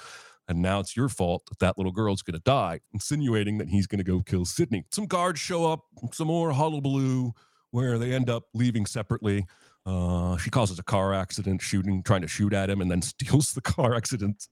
[0.52, 3.88] And now it's your fault that that little girl's going to die, insinuating that he's
[3.88, 4.84] going to go kill Sydney.
[4.92, 7.32] Some guards show up, some more hullabaloo,
[7.72, 9.46] where they end up leaving separately.
[9.86, 13.54] Uh, she causes a car accident, shooting, trying to shoot at him, and then steals
[13.54, 14.48] the car accident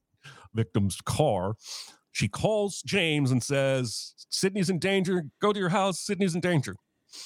[0.53, 1.55] victim's car.
[2.13, 5.23] She calls James and says, Sydney's in danger.
[5.41, 5.99] Go to your house.
[5.99, 6.77] Sydney's in danger.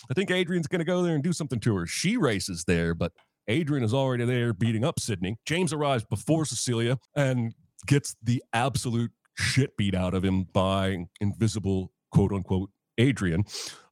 [0.09, 1.85] I think Adrian's going to go there and do something to her.
[1.85, 3.11] She races there, but
[3.47, 5.37] Adrian is already there beating up Sydney.
[5.45, 7.53] James arrives before Cecilia and
[7.85, 13.43] gets the absolute shit beat out of him by invisible quote unquote Adrian.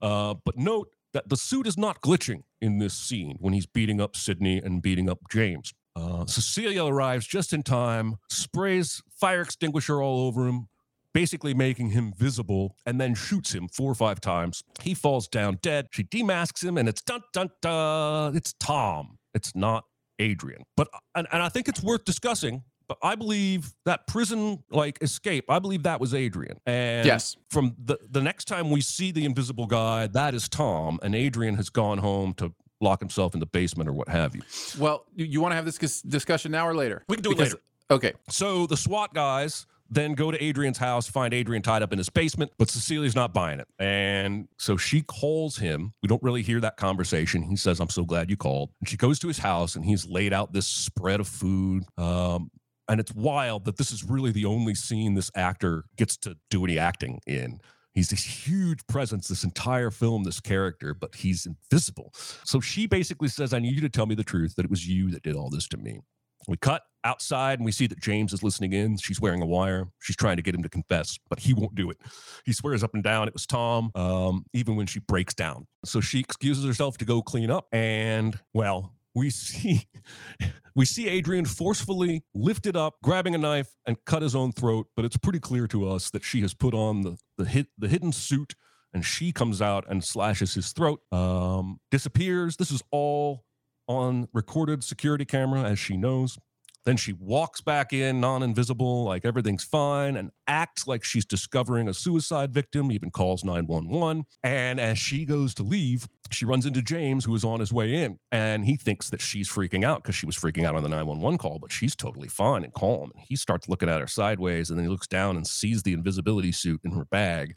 [0.02, 4.00] Uh, but note that the suit is not glitching in this scene when he's beating
[4.00, 5.74] up Sydney and beating up James.
[5.96, 10.70] Uh, Cecilia arrives just in time, sprays fire extinguisher all over him,
[11.14, 14.64] basically making him visible, and then shoots him four or five times.
[14.82, 15.88] He falls down dead.
[15.92, 18.38] She demasks him, and it's dun dun dun.
[18.38, 19.18] It's Tom.
[19.34, 19.84] It's not
[20.20, 20.64] Adrian.
[20.78, 22.64] But and, and I think it's worth discussing.
[22.92, 25.46] But I believe that prison like escape.
[25.50, 26.58] I believe that was Adrian.
[26.66, 27.38] And Yes.
[27.50, 31.56] from the the next time we see the invisible guy, that is Tom, and Adrian
[31.56, 34.42] has gone home to lock himself in the basement or what have you.
[34.78, 37.06] Well, you, you want to have this discussion now or later?
[37.08, 37.64] We can do it Because- later.
[37.92, 38.14] Okay.
[38.30, 42.10] So the SWAT guys then go to Adrian's house, find Adrian tied up in his
[42.10, 43.68] basement, but Cecilia's not buying it.
[43.78, 45.92] And so she calls him.
[46.02, 47.44] We don't really hear that conversation.
[47.44, 48.70] He says, I'm so glad you called.
[48.80, 51.84] And she goes to his house and he's laid out this spread of food.
[51.98, 52.50] Um,
[52.92, 56.66] and it's wild that this is really the only scene this actor gets to do
[56.66, 57.62] any acting in.
[57.94, 62.12] He's this huge presence, this entire film, this character, but he's invisible.
[62.44, 64.86] So she basically says, I need you to tell me the truth that it was
[64.86, 66.02] you that did all this to me.
[66.50, 68.98] We cut outside and we see that James is listening in.
[68.98, 69.88] She's wearing a wire.
[70.00, 71.98] She's trying to get him to confess, but he won't do it.
[72.46, 75.68] He swears up and down it was Tom, um, even when she breaks down.
[75.86, 77.68] So she excuses herself to go clean up.
[77.72, 79.88] And well, we see
[80.76, 84.88] we see Adrian forcefully lifted up, grabbing a knife and cut his own throat.
[84.96, 87.88] But it's pretty clear to us that she has put on the the hit the
[87.88, 88.56] hidden suit
[88.94, 91.02] and she comes out and slashes his throat.
[91.12, 92.58] Um, disappears.
[92.58, 93.46] This is all
[93.88, 96.38] on recorded security camera, as she knows.
[96.84, 101.88] Then she walks back in, non invisible, like everything's fine, and acts like she's discovering
[101.88, 104.26] a suicide victim, even calls 911.
[104.44, 108.04] And as she goes to leave, she runs into James, who is on his way
[108.04, 108.18] in.
[108.32, 111.38] And he thinks that she's freaking out because she was freaking out on the 911
[111.38, 113.12] call, but she's totally fine and calm.
[113.14, 115.94] And he starts looking at her sideways, and then he looks down and sees the
[115.94, 117.56] invisibility suit in her bag.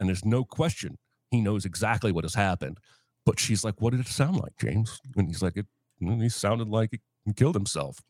[0.00, 0.96] And there's no question
[1.34, 2.78] he knows exactly what has happened.
[3.26, 5.00] But she's like, What did it sound like, James?
[5.16, 5.66] And he's like, It
[6.02, 8.00] mm, he sounded like he killed himself.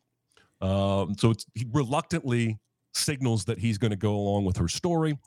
[0.61, 2.59] Um, so he reluctantly
[2.93, 5.17] signals that he's going to go along with her story.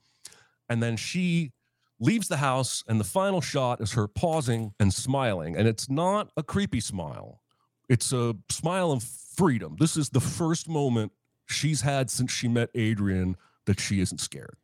[0.69, 1.53] And then she
[2.01, 5.57] leaves the house, and the final shot is her pausing and smiling.
[5.57, 7.41] And it's not a creepy smile,
[7.89, 9.77] it's a smile of freedom.
[9.79, 11.13] This is the first moment
[11.47, 13.37] she's had since she met Adrian
[13.67, 14.57] that she isn't scared.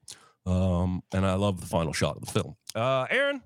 [0.46, 2.57] Um, and I love the final shot of the film.
[2.74, 3.42] Uh, Aaron,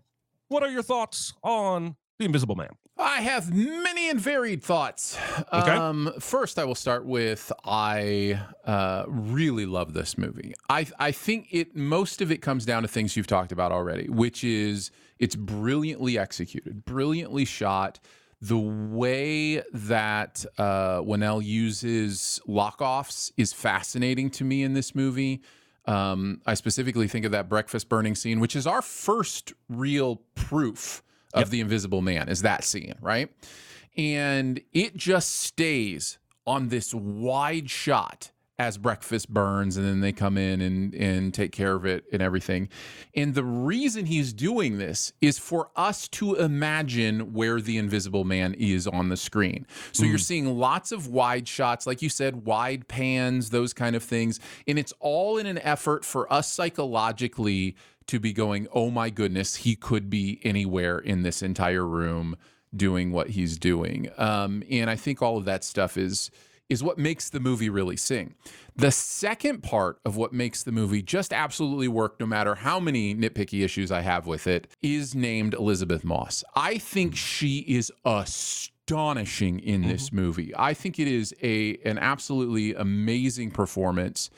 [0.49, 2.71] what are your thoughts on The Invisible Man?
[2.99, 5.17] I have many and varied thoughts.
[5.53, 5.71] Okay.
[5.71, 10.55] Um, first, I will start with I uh, really love this movie.
[10.69, 14.09] I I think it most of it comes down to things you've talked about already,
[14.09, 18.01] which is it's brilliantly executed, brilliantly shot.
[18.41, 25.43] The way that uh, Whannell uses lockoffs is fascinating to me in this movie.
[25.87, 31.03] Um, I specifically think of that breakfast burning scene, which is our first real proof
[31.35, 33.31] of the Invisible Man, is that scene, right?
[33.97, 40.37] And it just stays on this wide shot as breakfast burns and then they come
[40.37, 42.69] in and, and take care of it and everything.
[43.15, 48.55] And the reason he's doing this is for us to imagine where the invisible man
[48.55, 49.65] is on the screen.
[49.93, 50.23] So you're hmm.
[50.23, 54.41] seeing lots of wide shots, like you said, wide pans, those kind of things.
[54.67, 57.77] And it's all in an effort for us psychologically
[58.09, 62.37] to be going, oh my goodness, he could be anywhere in this entire room
[62.75, 64.11] doing what he's doing.
[64.19, 66.31] Um, and I think all of that stuff is
[66.69, 68.35] is what makes the movie really sing.
[68.77, 73.15] The second part of what makes the movie just absolutely work, no matter how many
[73.15, 76.45] nitpicky issues I have with it, is named Elisabeth Moss.
[76.55, 80.53] I think she is astonishing in this movie.
[80.57, 84.29] I think it is a an absolutely amazing performance.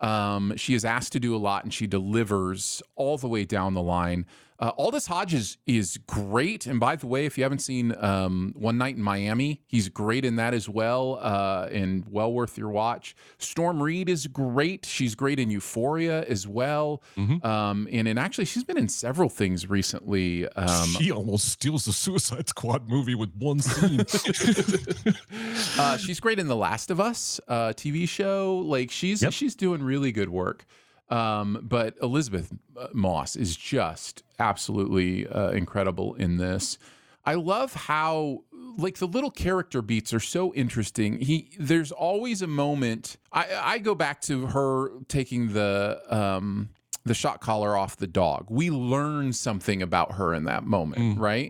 [0.00, 3.74] Um, she is asked to do a lot and she delivers all the way down
[3.74, 4.26] the line.
[4.58, 6.66] Uh, Aldis Hodges is is great.
[6.66, 10.24] And by the way, if you haven't seen um, One Night in Miami, he's great
[10.24, 13.14] in that as well uh, and well worth your watch.
[13.36, 14.86] Storm Reid is great.
[14.86, 17.02] She's great in Euphoria as well.
[17.18, 20.48] Um, and, and actually, she's been in several things recently.
[20.48, 24.00] Um, she almost steals the Suicide Squad movie with one scene.
[25.78, 28.58] uh, she's great in The Last of Us uh, TV show.
[28.64, 29.32] Like she's Yep.
[29.34, 30.64] she's doing really good work.
[31.08, 36.78] Um, but Elisabeth uh, Moss is just absolutely uh, incredible in this.
[37.24, 38.42] I love how
[38.78, 41.18] like the little character beats are so interesting.
[41.20, 43.16] He there's always a moment.
[43.32, 46.70] I I go back to her taking the um
[47.04, 48.46] the shot collar off the dog.
[48.50, 51.48] We learn something about her in that moment, right?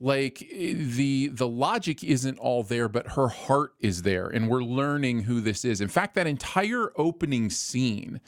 [0.00, 4.62] like eh, the the logic isn't all there but her heart is there and we're
[4.62, 8.20] learning who this is in fact that entire opening scene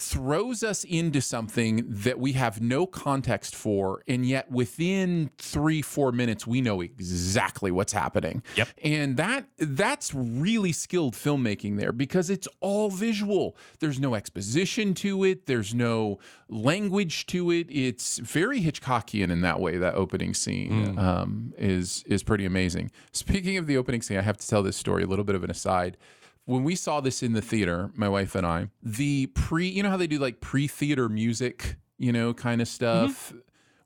[0.00, 6.12] throws us into something that we have no context for and yet within 3 4
[6.12, 8.42] minutes we know exactly what's happening.
[8.56, 8.68] Yep.
[8.82, 13.56] and that that's really skilled filmmaking there because it's all visual.
[13.80, 15.46] There's no exposition to it.
[15.46, 17.66] There's no language to it.
[17.70, 22.90] It's very hitchcockian in that way that opening scene um, is is pretty amazing.
[23.12, 25.44] Speaking of the opening scene i have to tell this story a little bit of
[25.44, 25.96] an aside
[26.44, 29.90] when we saw this in the theater, my wife and I, the pre, you know
[29.90, 33.32] how they do like pre theater music, you know, kind of stuff.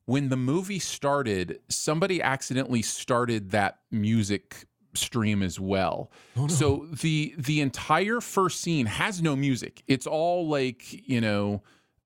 [0.06, 6.10] When the movie started, somebody accidentally started that music stream as well.
[6.48, 9.82] So the the entire first scene has no music.
[9.88, 11.62] It's all like, you know,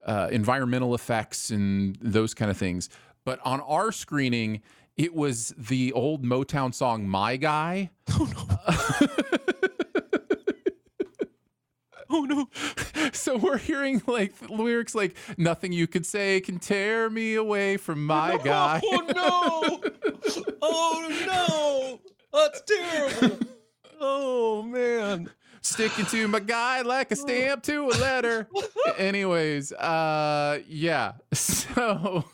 [0.07, 2.89] uh, environmental effects and those kind of things.
[3.25, 4.63] But on our screening,
[4.97, 9.29] it was the old Motown song "My Guy." Oh no.
[13.13, 18.05] So we're hearing like lyrics like "Nothing you could say can tear me away from
[18.05, 20.43] my guy." Oh no.
[20.63, 22.01] Oh no.
[22.33, 23.39] That's terrible.
[24.01, 25.31] Oh man.
[25.61, 28.49] Sticking to my guy like a stamp to a letter.
[28.97, 31.13] Anyways, uh, yeah.
[31.33, 32.25] So.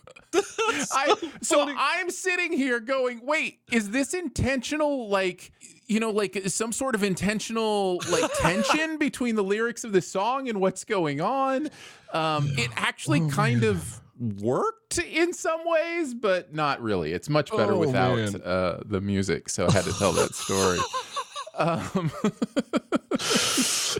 [0.92, 5.08] I so I'm sitting here going, wait, is this intentional?
[5.08, 5.52] Like,
[5.86, 10.48] you know, like some sort of intentional like tension between the lyrics of the song
[10.48, 11.68] and what's going on.
[12.12, 14.00] Um, it actually kind of
[14.40, 17.12] worked in some ways, but not really.
[17.12, 19.48] It's much better Oh, without uh, the music.
[19.48, 20.78] So I had to tell that story.
[21.56, 22.10] Um,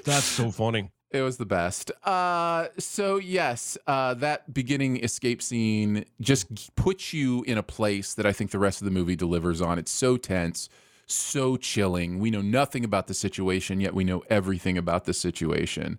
[0.05, 0.91] That's so funny.
[1.11, 1.93] It was the best.
[2.03, 8.26] Uh, so yes, uh, that beginning escape scene just puts you in a place that
[8.26, 9.78] I think the rest of the movie delivers on.
[9.78, 10.68] It's so tense,
[11.07, 12.18] so chilling.
[12.18, 15.98] We know nothing about the situation, yet we know everything about the situation.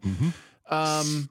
[0.69, 1.29] Um,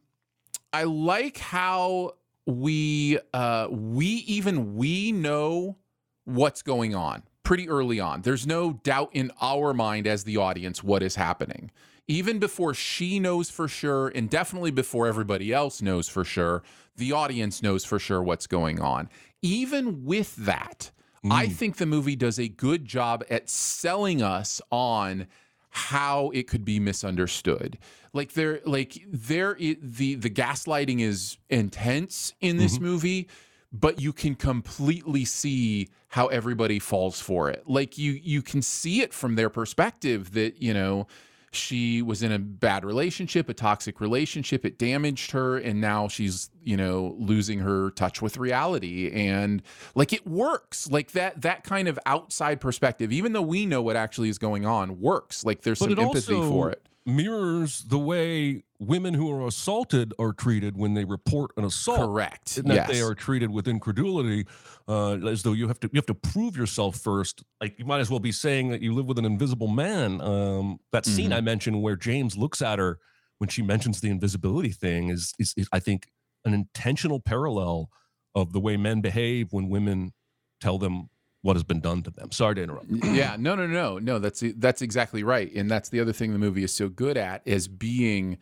[0.72, 2.12] I like how
[2.46, 5.76] we uh, we even we know
[6.24, 8.22] what's going on pretty early on.
[8.22, 11.70] There's no doubt in our mind as the audience what is happening.
[12.06, 16.62] Even before she knows for sure, and definitely before everybody else knows for sure,
[16.96, 19.08] the audience knows for sure what's going on.
[19.40, 20.90] Even with that,
[21.30, 21.52] I mm.
[21.52, 25.26] think the movie does a good job at selling us on
[25.70, 27.78] how it could be misunderstood.
[28.12, 32.84] Like there, like there, i the the gaslighting is intense in this mm-hmm.
[32.84, 33.28] movie,
[33.72, 37.64] but you can completely see how everybody falls for it.
[37.66, 41.08] Like you you can see it from their perspective that you know
[41.54, 44.64] she was in a bad relationship, a toxic relationship.
[44.64, 49.10] It damaged her, and now she's you know losing her touch with reality.
[49.10, 49.62] And
[49.94, 53.96] like it works, like that that kind of outside perspective, even though we know what
[53.96, 55.44] actually is going on, works.
[55.44, 56.86] Like there's But some empathy also for it.
[57.06, 62.00] Mirrors the way women who are assaulted are treated when they report an assault.
[62.00, 62.56] Correct.
[62.56, 64.46] And that they are treated with incredulity,
[64.88, 67.44] uh, as though you have to you have to prove yourself first.
[67.60, 70.20] Like you might as well be saying that you live with an invisible man.
[70.20, 71.38] Um, that scene Mm-hmm.
[71.38, 72.98] I mentioned where James looks at her
[73.38, 76.08] when she mentions the invisibility thing is, is is I think
[76.44, 77.90] an intentional parallel
[78.34, 80.12] of the way men behave when women
[80.60, 81.08] tell them
[81.44, 82.32] what has been done to them.
[82.32, 82.86] Sorry to interrupt.
[83.04, 86.38] yeah no no no no that's that's exactly right and that's the other thing the
[86.38, 88.38] movie is so good at is being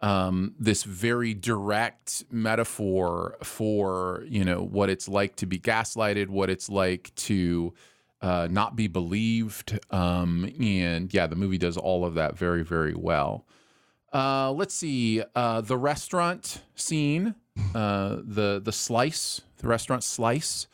[0.00, 6.48] um, this very direct metaphor for you know what it's like to be gaslighted what
[6.48, 7.74] it's like to
[8.22, 12.94] uh, not be believed um, and yeah the movie does all of that very very
[12.94, 13.44] well
[14.14, 17.34] uh, let's see uh, the restaurant scene
[17.74, 20.66] uh, the the slice the restaurant slice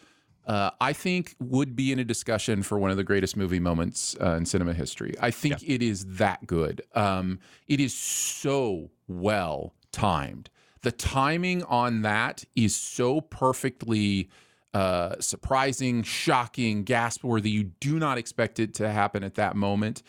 [0.47, 4.17] uh, I think would be in a discussion for one of the greatest movie moments
[4.21, 5.15] uh, in cinema history.
[5.21, 6.83] I think it is that good.
[6.95, 7.39] Um,
[7.69, 10.51] it is so well timed.
[10.83, 14.29] The timing on that is so perfectly
[14.75, 17.51] uh, surprising, shocking, gasp worthy.
[17.51, 20.03] You do not expect it to happen at that moment.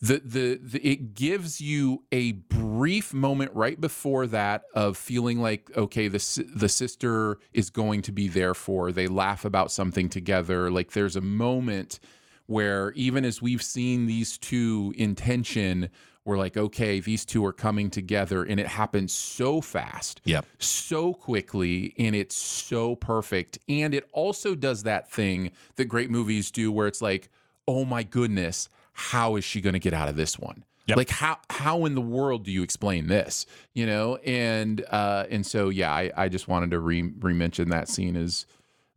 [0.00, 5.74] The, the the it gives you a brief moment right before that of feeling like
[5.76, 10.70] okay the the sister is going to be there for they laugh about something together
[10.70, 11.98] like there's a moment
[12.44, 15.88] where even as we've seen these two in tension
[16.26, 20.44] we're like okay these two are coming together and it happens so fast Yep.
[20.58, 23.58] so quickly and it's so perfect.
[23.68, 27.30] And it also does that thing that great movies do where it's like,
[27.68, 30.64] oh my goodness, how is she going to get out of this one?
[30.86, 30.96] Yep.
[30.96, 33.44] Like how how in the world do you explain this?
[33.74, 37.68] You know, and uh, and so yeah, I, I just wanted to re re mention
[37.70, 38.46] that scene as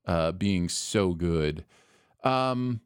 [0.06, 1.66] uh, being so good.
[2.24, 2.82] Um,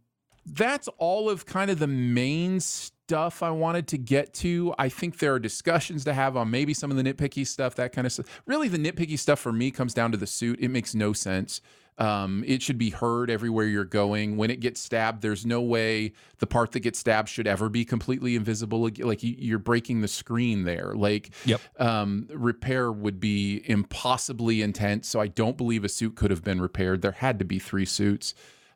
[0.46, 4.74] that's all of kind of the main stuff I wanted to get to.
[4.80, 7.92] I think there are discussions to have on maybe some of the nitpicky stuff, that
[7.92, 8.26] kind of stuff.
[8.46, 10.60] Really, the nitpicky stuff for me comes down to the suit.
[10.62, 11.62] It makes no sense.
[12.00, 14.36] Um, it should be heard everywhere you're going.
[14.38, 17.86] When it gets stabbed, there's no way the part that gets stabbed should ever be
[17.86, 18.90] completely invisible.
[18.98, 20.94] Like you- you're breaking the screen there.
[20.96, 21.62] Like Yep.
[21.80, 25.08] um, repair would be impossibly intense.
[25.08, 27.04] So I don't believe a suit could have been repaired.
[27.04, 28.34] There had to be three suits.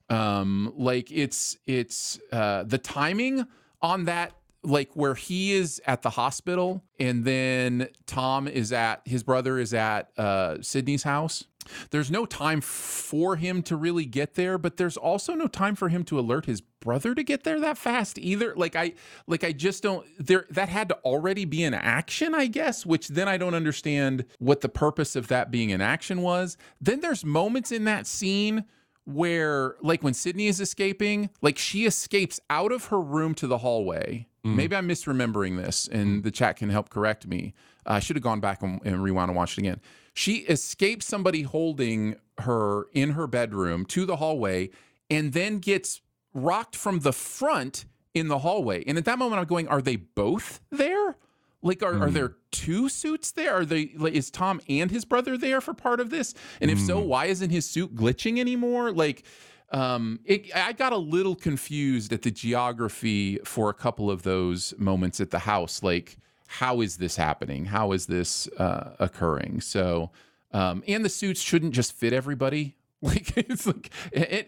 [0.09, 3.47] Um, like it's it's uh, the timing
[3.81, 4.33] on that.
[4.63, 9.73] Like where he is at the hospital, and then Tom is at his brother is
[9.73, 11.45] at uh, Sydney's house.
[11.91, 15.89] There's no time for him to really get there, but there's also no time for
[15.89, 18.55] him to alert his brother to get there that fast either.
[18.55, 18.93] Like I
[19.25, 23.09] like I just don't there that had to already be an action, I guess, which
[23.09, 26.57] then I don't understand what the purpose of that being an action was.
[26.81, 28.65] Then there's moments in that scene
[29.07, 33.59] where like when Sydney is escaping, like she escapes out of her room to the
[33.59, 34.27] hallway.
[34.43, 37.53] Maybe I'm misremembering this and the chat can help correct me.
[37.85, 39.81] Uh, I should have gone back and, and rewound and watched it again.
[40.13, 44.69] She escapes somebody holding her in her bedroom to the hallway
[45.09, 46.01] and then gets
[46.33, 48.83] rocked from the front in the hallway.
[48.85, 51.17] And at that moment, I'm going, are they both there?
[51.61, 53.53] Like, are, are there two suits there?
[53.55, 56.33] Are they, like, is Tom and his brother there for part of this?
[56.61, 58.91] And if so, why isn't his suit glitching anymore?
[58.91, 59.23] Like,
[59.71, 64.73] um, it, I got a little confused at the geography for a couple of those
[64.77, 65.83] moments at the house.
[65.83, 67.65] Like, how is this happening?
[67.65, 69.61] How is this uh, occurring?
[69.61, 70.11] So,
[70.53, 72.75] um, and the suits shouldn't just fit everybody.
[72.99, 73.91] Like it's like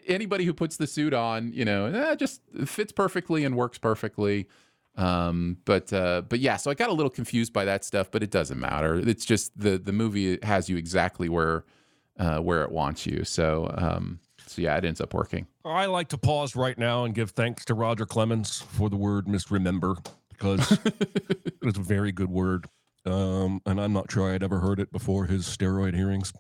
[0.08, 4.48] anybody who puts the suit on, you know, eh, just fits perfectly and works perfectly.
[5.00, 8.22] Um, but uh, but yeah, so I got a little confused by that stuff, but
[8.22, 8.96] it doesn't matter.
[8.96, 11.64] It's just the the movie has you exactly where
[12.20, 13.24] uh, where it wants you.
[13.24, 15.48] So um, so yeah, it ends up working.
[15.64, 19.28] I like to pause right now and give thanks to Roger Clemens for the word
[19.28, 19.96] misremember
[20.30, 20.78] because
[21.62, 22.68] it's a very good word.
[23.06, 26.34] Um, and I'm not sure I had ever heard it before his steroid hearings.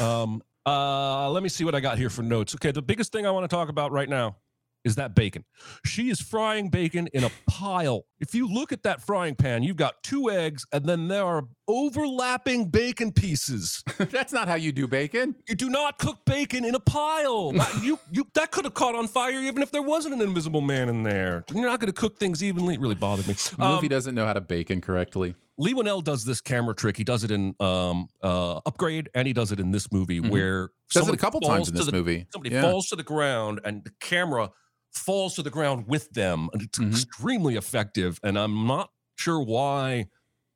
[0.00, 2.54] Um, uh, let me see what I got here for notes.
[2.54, 4.36] Okay, the biggest thing I want to talk about right now
[4.84, 5.44] is that bacon.
[5.84, 8.04] She is frying bacon in a pile.
[8.20, 11.44] If you look at that frying pan, you've got two eggs, and then there are
[11.68, 13.82] overlapping bacon pieces.
[13.98, 15.36] That's not how you do bacon.
[15.48, 17.52] You do not cook bacon in a pile.
[17.58, 20.60] That- you, you, that could have caught on fire even if there wasn't an invisible
[20.60, 21.44] man in there.
[21.52, 22.74] You're not going to cook things evenly.
[22.74, 23.34] It really bothered me.
[23.58, 25.34] Um, movie doesn't know how to bacon correctly.
[25.58, 26.96] Leigh Whannell does this camera trick.
[26.96, 30.70] He does it in um, uh, Upgrade, and he does it in this movie where
[30.92, 32.26] Does it a couple times in this the- movie.
[32.32, 32.62] Somebody Yeah.
[32.62, 34.50] falls to the ground, and the camera
[34.92, 36.92] falls to the ground with them, and it's Mhm.
[36.92, 38.20] extremely effective.
[38.22, 40.06] And I'm not sure why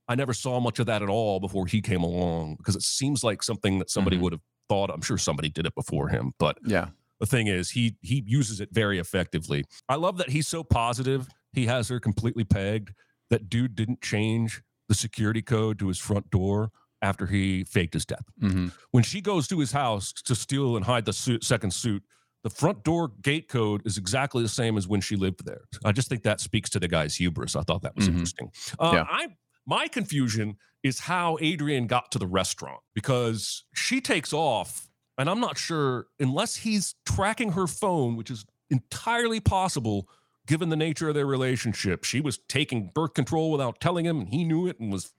[0.09, 3.23] I never saw much of that at all before he came along, because it seems
[3.25, 4.21] like something that somebody Mhm.
[4.23, 4.91] would have thought.
[4.91, 6.89] I'm sure somebody did it before him, but Yeah.
[7.21, 11.29] the thing is he he uses it very effectively i love that he's so positive
[11.53, 12.93] he has her completely pegged
[13.31, 18.05] that dude didn't change the security code to his front door after he faked his
[18.05, 21.73] death hmm when she goes to his house to steal and hide the suit, second
[21.73, 22.03] suit
[22.43, 25.93] the front door gate code is exactly the same as when she lived there i
[25.93, 28.13] just think that speaks to the guy's hubris i thought that was Mhm.
[28.15, 28.51] interesting
[28.81, 29.05] uh, Yeah.
[29.09, 29.29] i
[29.67, 34.89] my confusion is how adrian got to the restaurant because she takes off
[35.19, 40.09] and I'm not sure unless he's tracking her phone, which is entirely possible
[40.47, 42.05] given the nature of their relationship.
[42.05, 45.13] She was taking birth control without telling him, and he knew it and was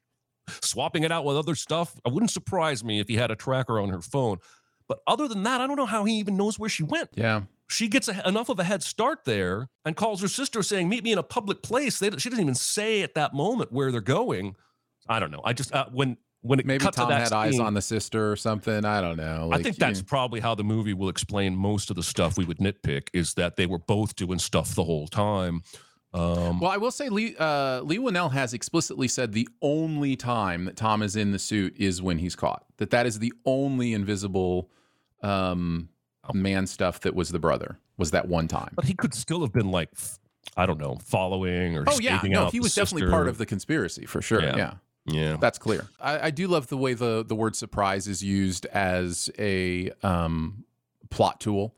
[0.62, 1.96] swapping it out with other stuff.
[2.06, 4.40] It wouldn't surprise me if he had a tracker on her phone.
[4.88, 7.10] But other than that, I don't know how he even knows where she went.
[7.16, 7.44] Yeah.
[7.70, 11.04] She gets a, enough of a head start there and calls her sister saying, Meet
[11.04, 12.00] me in a public place.
[12.00, 14.56] They, she doesn't even say at that moment where they're going.
[15.08, 15.42] I don't know.
[15.44, 17.82] I just, uh, when, when it Maybe cut Tom to that had eyes on the
[17.82, 18.84] sister or something.
[18.86, 19.50] I don't know.
[19.52, 22.38] I Like, think you- that's probably how the movie will explain most of the stuff
[22.38, 25.64] we would nitpick is that they were both doing stuff the whole time.
[26.14, 30.66] Um, Well, I will say Leigh uh, Leigh Whannell has explicitly said the only time
[30.66, 32.66] that Tom is in the suit is when he's caught.
[32.78, 34.70] That that is the only invisible
[35.24, 35.90] um,
[36.34, 37.80] man stuff that was the brother.
[37.98, 38.72] Was that one time?
[38.76, 39.90] but he could still have been like,
[40.58, 43.12] I don't know, following or Oh yeah, no, he was definitely sister.
[43.12, 44.42] part of the conspiracy for sure.
[44.42, 44.56] Yeah.
[44.56, 44.74] Yeah,
[45.06, 45.38] Yeah.
[45.40, 45.88] that's clear.
[46.00, 50.66] I, I do love the way the the word surprise is used as a um,
[51.10, 51.76] plot tool.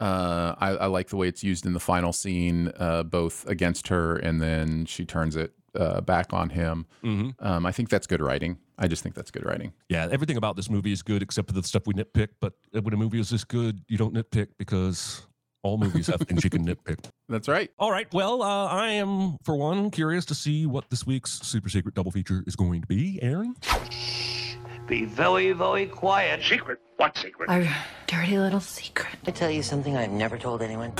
[0.00, 3.88] Uh, I, I like the way it's used in the final scene, uh, both against
[3.88, 6.86] her and then she turns it uh, back on him.
[7.02, 8.58] hmm Um, I think that's good writing.
[8.78, 9.72] I just think that's good writing.
[9.88, 10.08] Yeah.
[10.10, 12.28] Everything about this movie is good except for the stuff we nitpick.
[12.40, 15.26] But when a movie is this good, you don't nitpick because
[15.62, 16.98] all movies have things you can nitpick.
[17.28, 17.70] That's right.
[17.78, 18.12] All right.
[18.12, 22.10] Well, uh, I am, for one, curious to see what this week's super secret double
[22.10, 23.18] feature is going to be.
[23.22, 23.54] Aaron?
[24.86, 26.42] Be very, very quiet.
[26.42, 26.78] Secret?
[26.96, 27.48] What secret?
[27.48, 27.66] Our
[28.06, 29.14] dirty little secret.
[29.26, 30.92] I tell you something I've never told anyone.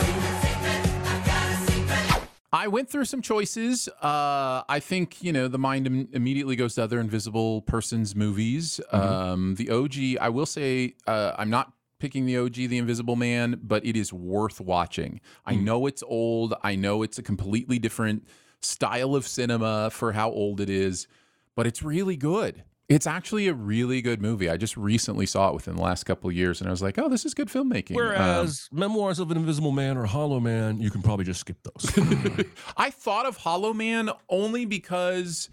[2.55, 3.88] I went through some choices.
[4.00, 8.80] Uh, I think you know the mind Im- immediately goes to other Invisible Persons movies.
[8.92, 13.59] Um, the OG, I will say, uh, I'm not picking the OG, The Invisible Man,
[13.61, 15.20] but it is worth watching.
[15.44, 16.55] I know it's old.
[16.62, 18.28] I know it's a completely different
[18.61, 21.09] style of cinema for how old it is,
[21.57, 22.62] but it's really good.
[22.89, 24.51] It's actually a really good movie.
[24.51, 26.99] I just recently saw it within the last couple of years, and I was like,
[26.99, 30.78] "Oh, this is good filmmaking." Um, Whereas Memoirs of an Invisible Man or Hollow Man,
[30.78, 31.91] you can probably just skip those.
[32.76, 35.49] I thought of Hollow Man only because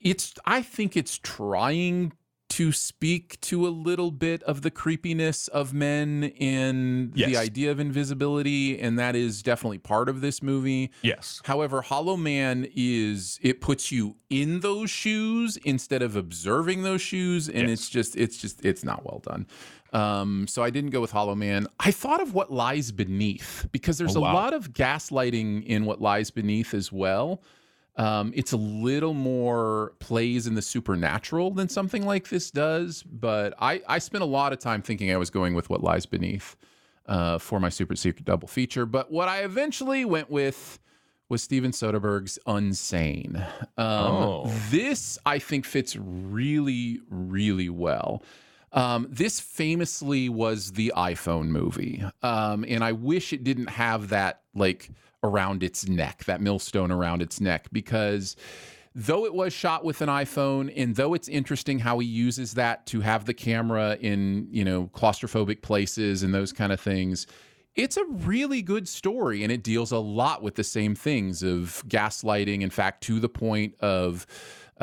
[0.00, 2.12] it's I think it's trying
[2.52, 7.80] to speak to a little bit of the creepiness of men and the idea of
[7.80, 10.90] invisibility and that is definitely part of this movie.
[11.02, 11.40] yes.
[11.44, 17.48] However, Hollow Man is it puts you in those shoes instead of observing those shoes,
[17.48, 17.70] and Yes.
[17.70, 19.46] it's just it's just it's not well done.
[19.92, 21.66] Um, so I didn't go with Hollow Man.
[21.78, 26.00] I thought of What Lies Beneath because there's Oh, a lot of gaslighting in What
[26.00, 27.42] Lies Beneath as well.
[27.96, 33.54] Um, it's a little more plays in the supernatural than something like this does, but
[33.60, 36.56] I I spent a lot of time thinking I was going with What Lies Beneath
[37.06, 38.86] uh, for my super secret double feature.
[38.86, 40.78] But what I eventually went with
[41.28, 43.36] was Steven Soderbergh's Unsane.
[43.76, 44.52] Um, Oh.
[44.70, 48.22] This I think fits really, really well.
[48.72, 54.40] Um, this famously was the iPhone movie, um, and I wish it didn't have that
[54.54, 54.90] like
[55.22, 58.36] around its neck, that millstone around its neck, because
[58.94, 62.86] though it was shot with an iPhone, and though it's interesting how he uses that
[62.86, 67.26] to have the camera in you know claustrophobic places and those kind of things,
[67.74, 71.82] it's a really good story, and it deals a lot with the same things of
[71.88, 72.60] gaslighting.
[72.62, 74.26] In fact, to the point of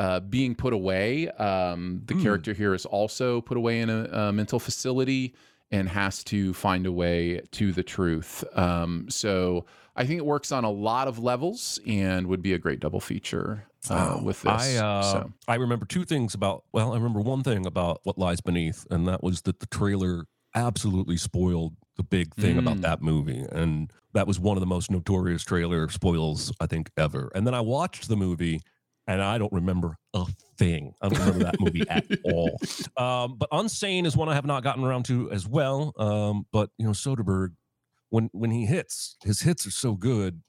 [0.00, 1.28] uh, being put away.
[1.32, 5.34] Um, the character here is also put away in a, a mental facility
[5.70, 8.42] and has to find a way to the truth.
[8.56, 9.66] Um, so
[10.00, 13.00] I think it works on a lot of levels and would be a great double
[13.00, 14.50] feature uh, with this.
[14.50, 15.32] I uh, so.
[15.46, 16.64] I remember two things about.
[16.72, 20.24] Well, I remember one thing about what lies beneath, and that was that the trailer
[20.54, 22.82] absolutely spoiled the big thing about Mm.
[22.82, 27.30] that movie, and that was one of the most notorious trailer spoils I think ever.
[27.34, 28.62] And then I watched the movie,
[29.06, 30.24] and I don't remember a
[30.56, 30.94] thing.
[31.02, 32.56] I don't remember that movie at all.
[32.96, 35.92] Um, but Unsane is one I have not gotten around to as well.
[35.98, 37.50] Um, but you know, Soderbergh,
[38.10, 40.42] when when he hits, his hits are so good.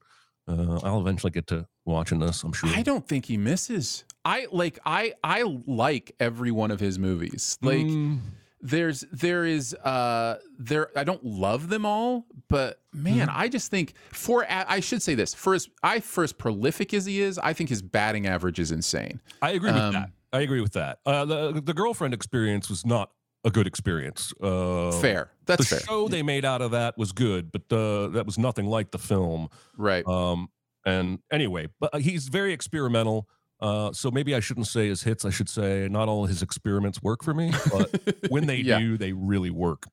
[0.47, 2.43] Uh, I'll eventually get to watching this.
[2.43, 2.69] I'm sure.
[2.69, 4.03] I don't think he misses.
[4.25, 7.57] I like I I like every one of his movies.
[7.61, 8.19] Like Mm.
[8.61, 13.39] there's there is uh there I don't love them all, but man, Mm-hmm.
[13.39, 17.05] I just think for I should say this for as I for as prolific as
[17.05, 19.21] he is, I think his batting average is insane.
[19.41, 20.09] I agree with Um, that.
[20.33, 20.99] I agree with that.
[21.05, 23.11] Uh, the the girlfriend experience was not
[23.43, 24.33] a good experience.
[24.41, 25.79] Uh, Fair, that's fair.
[25.79, 28.65] the fair, show they made out of that was good, but uh, that was nothing
[28.67, 29.49] like the film.
[29.77, 30.05] right?
[30.07, 30.49] Um,
[30.85, 33.27] and anyway, but uh, he's very experimental.
[33.59, 35.23] Uh, so maybe I shouldn't say his hits.
[35.25, 38.79] I should say not all his experiments work for me, but when they Yeah.
[38.79, 39.85] do, they really work.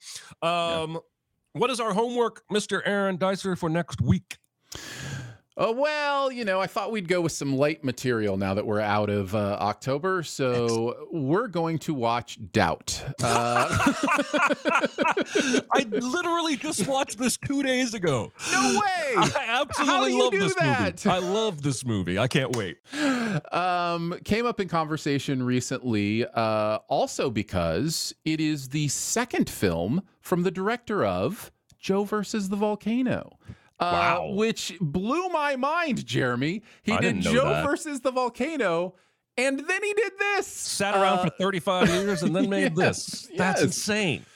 [0.43, 1.01] Um,
[1.53, 2.81] What is our homework, Mr.
[2.85, 4.39] Aaron Dicer, for next week?
[5.61, 8.79] Oh well, you know, I thought we'd go with some light material now that we're
[8.79, 13.03] out of uh, October, so we're going to watch Doubt.
[13.21, 13.67] Uh,
[15.73, 18.31] I literally just watched this two days ago.
[18.53, 19.15] no way!
[19.17, 21.05] I absolutely How do you love this that?
[21.05, 21.17] movie.
[21.17, 22.21] I love this movie.
[22.21, 22.79] I can't wait.
[23.53, 30.45] um, came up in conversation recently, uh, also because it is the second film from
[30.45, 31.51] the director of
[31.81, 33.39] Joe versus the Volcano.
[33.81, 34.31] Uh, Wow.
[34.35, 36.63] Which blew my mind, Jeremy.
[36.83, 37.65] He I did Joe that.
[37.67, 38.95] versus the Volcano,
[39.37, 40.47] and then he did this.
[40.49, 43.29] Sat around Uh, for 35 years and then made this.
[43.37, 43.63] That's yes.
[43.63, 44.27] insane.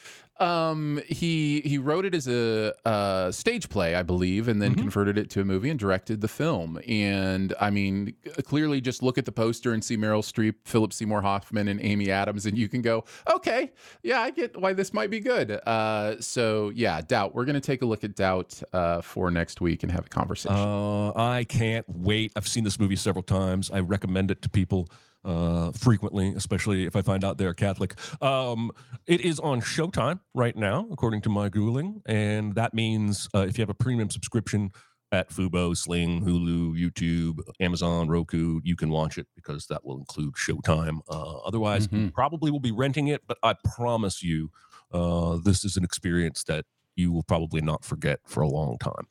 [0.40, 5.18] Um, he he wrote it as a, uh stage play, I believe, and then converted
[5.18, 6.80] it to a movie and directed the film.
[6.88, 8.14] And I mean,
[8.44, 12.10] clearly, just look at the poster and see Meryl Streep, Philip Seymour Hoffman, and Amy
[12.10, 13.72] Adams, and you can go, okay,
[14.02, 15.50] yeah, I get why this might be good.
[15.66, 17.34] Uh, so yeah, Doubt.
[17.34, 20.56] We're gonna take a look at Doubt uh, for next week and have a conversation.
[20.56, 22.32] Uh, I can't wait.
[22.36, 23.70] I've seen this movie several times.
[23.70, 24.88] I recommend it to people
[25.24, 27.94] uh, frequently, especially if I find out they're Catholic.
[28.22, 28.70] Um,
[29.06, 32.02] it is on Showtime right now, according to my Googling.
[32.06, 34.70] And that means uh, if you have a premium subscription
[35.12, 40.34] at Fubo, Sling, Hulu, YouTube, Amazon, Roku, you can watch it because that will include
[40.34, 41.00] Showtime.
[41.08, 42.14] Uh, otherwise, you Mhm.
[42.14, 44.50] probably will be renting it, but I promise you,
[44.90, 46.64] uh, this is an experience that
[46.96, 49.06] you will probably not forget for a long time.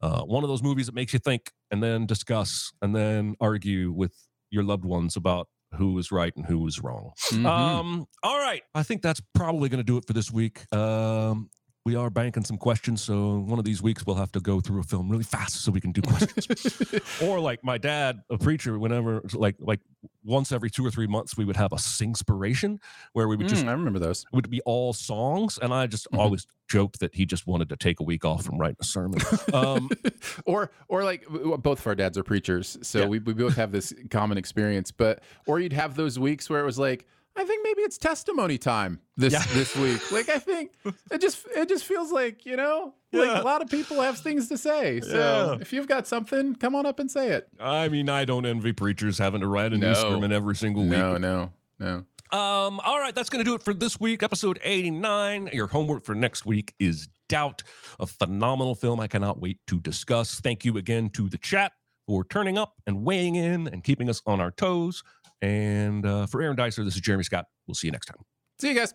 [0.00, 3.90] Uh, one of those movies that makes you think and then discuss and then argue
[3.90, 7.12] with your loved ones about who was right and who was wrong.
[7.30, 7.44] Mhm.
[7.44, 8.62] Um, all right.
[8.74, 10.64] I think that's probably going to do it for this week.
[10.74, 11.50] Um,
[11.88, 14.78] we are banking some questions, so one of these weeks we'll have to go through
[14.78, 16.78] a film really fast so we can do questions.
[17.22, 19.80] or like my dad, a preacher, whenever like like
[20.22, 22.78] once every two or three months we would have a sing singspiration
[23.14, 24.20] where we would just Mm, I remember those.
[24.30, 26.18] it would be all songs, and I just Mhm.
[26.18, 29.18] always joke that he just wanted to take a week off from writing a sermon.
[29.54, 29.88] Um,
[30.44, 33.06] or or like both of our dads are preachers, so Yeah.
[33.06, 34.90] we, we both have this common experience.
[34.92, 37.06] But or you'd have those weeks where it was like,
[37.38, 39.42] I think maybe it's testimony time this Yeah.
[39.54, 40.10] this week.
[40.12, 40.72] Like I think
[41.10, 43.40] it just it just feels like you know like Yeah.
[43.40, 45.00] a lot of people have things to say.
[45.00, 45.16] So
[45.56, 45.60] Yeah.
[45.62, 47.48] if you've got something, come on up and say it.
[47.60, 49.88] I mean, I don't envy preachers having to write a No.
[49.88, 50.92] new sermon every single week.
[50.98, 52.04] No, no, no.
[52.30, 55.48] Um, all right, that's going to do it for this week, episode 89.
[55.54, 57.62] Your homework for next week is Doubt,
[58.00, 60.40] a phenomenal film I cannot wait to discuss.
[60.40, 61.72] Thank you again to the chat
[62.06, 65.02] for turning up and weighing in and keeping us on our toes.
[65.42, 67.46] And uh, for Aaron Dicer, this is Jeremy Scott.
[67.66, 68.18] We'll see you next time.
[68.60, 68.94] See you guys.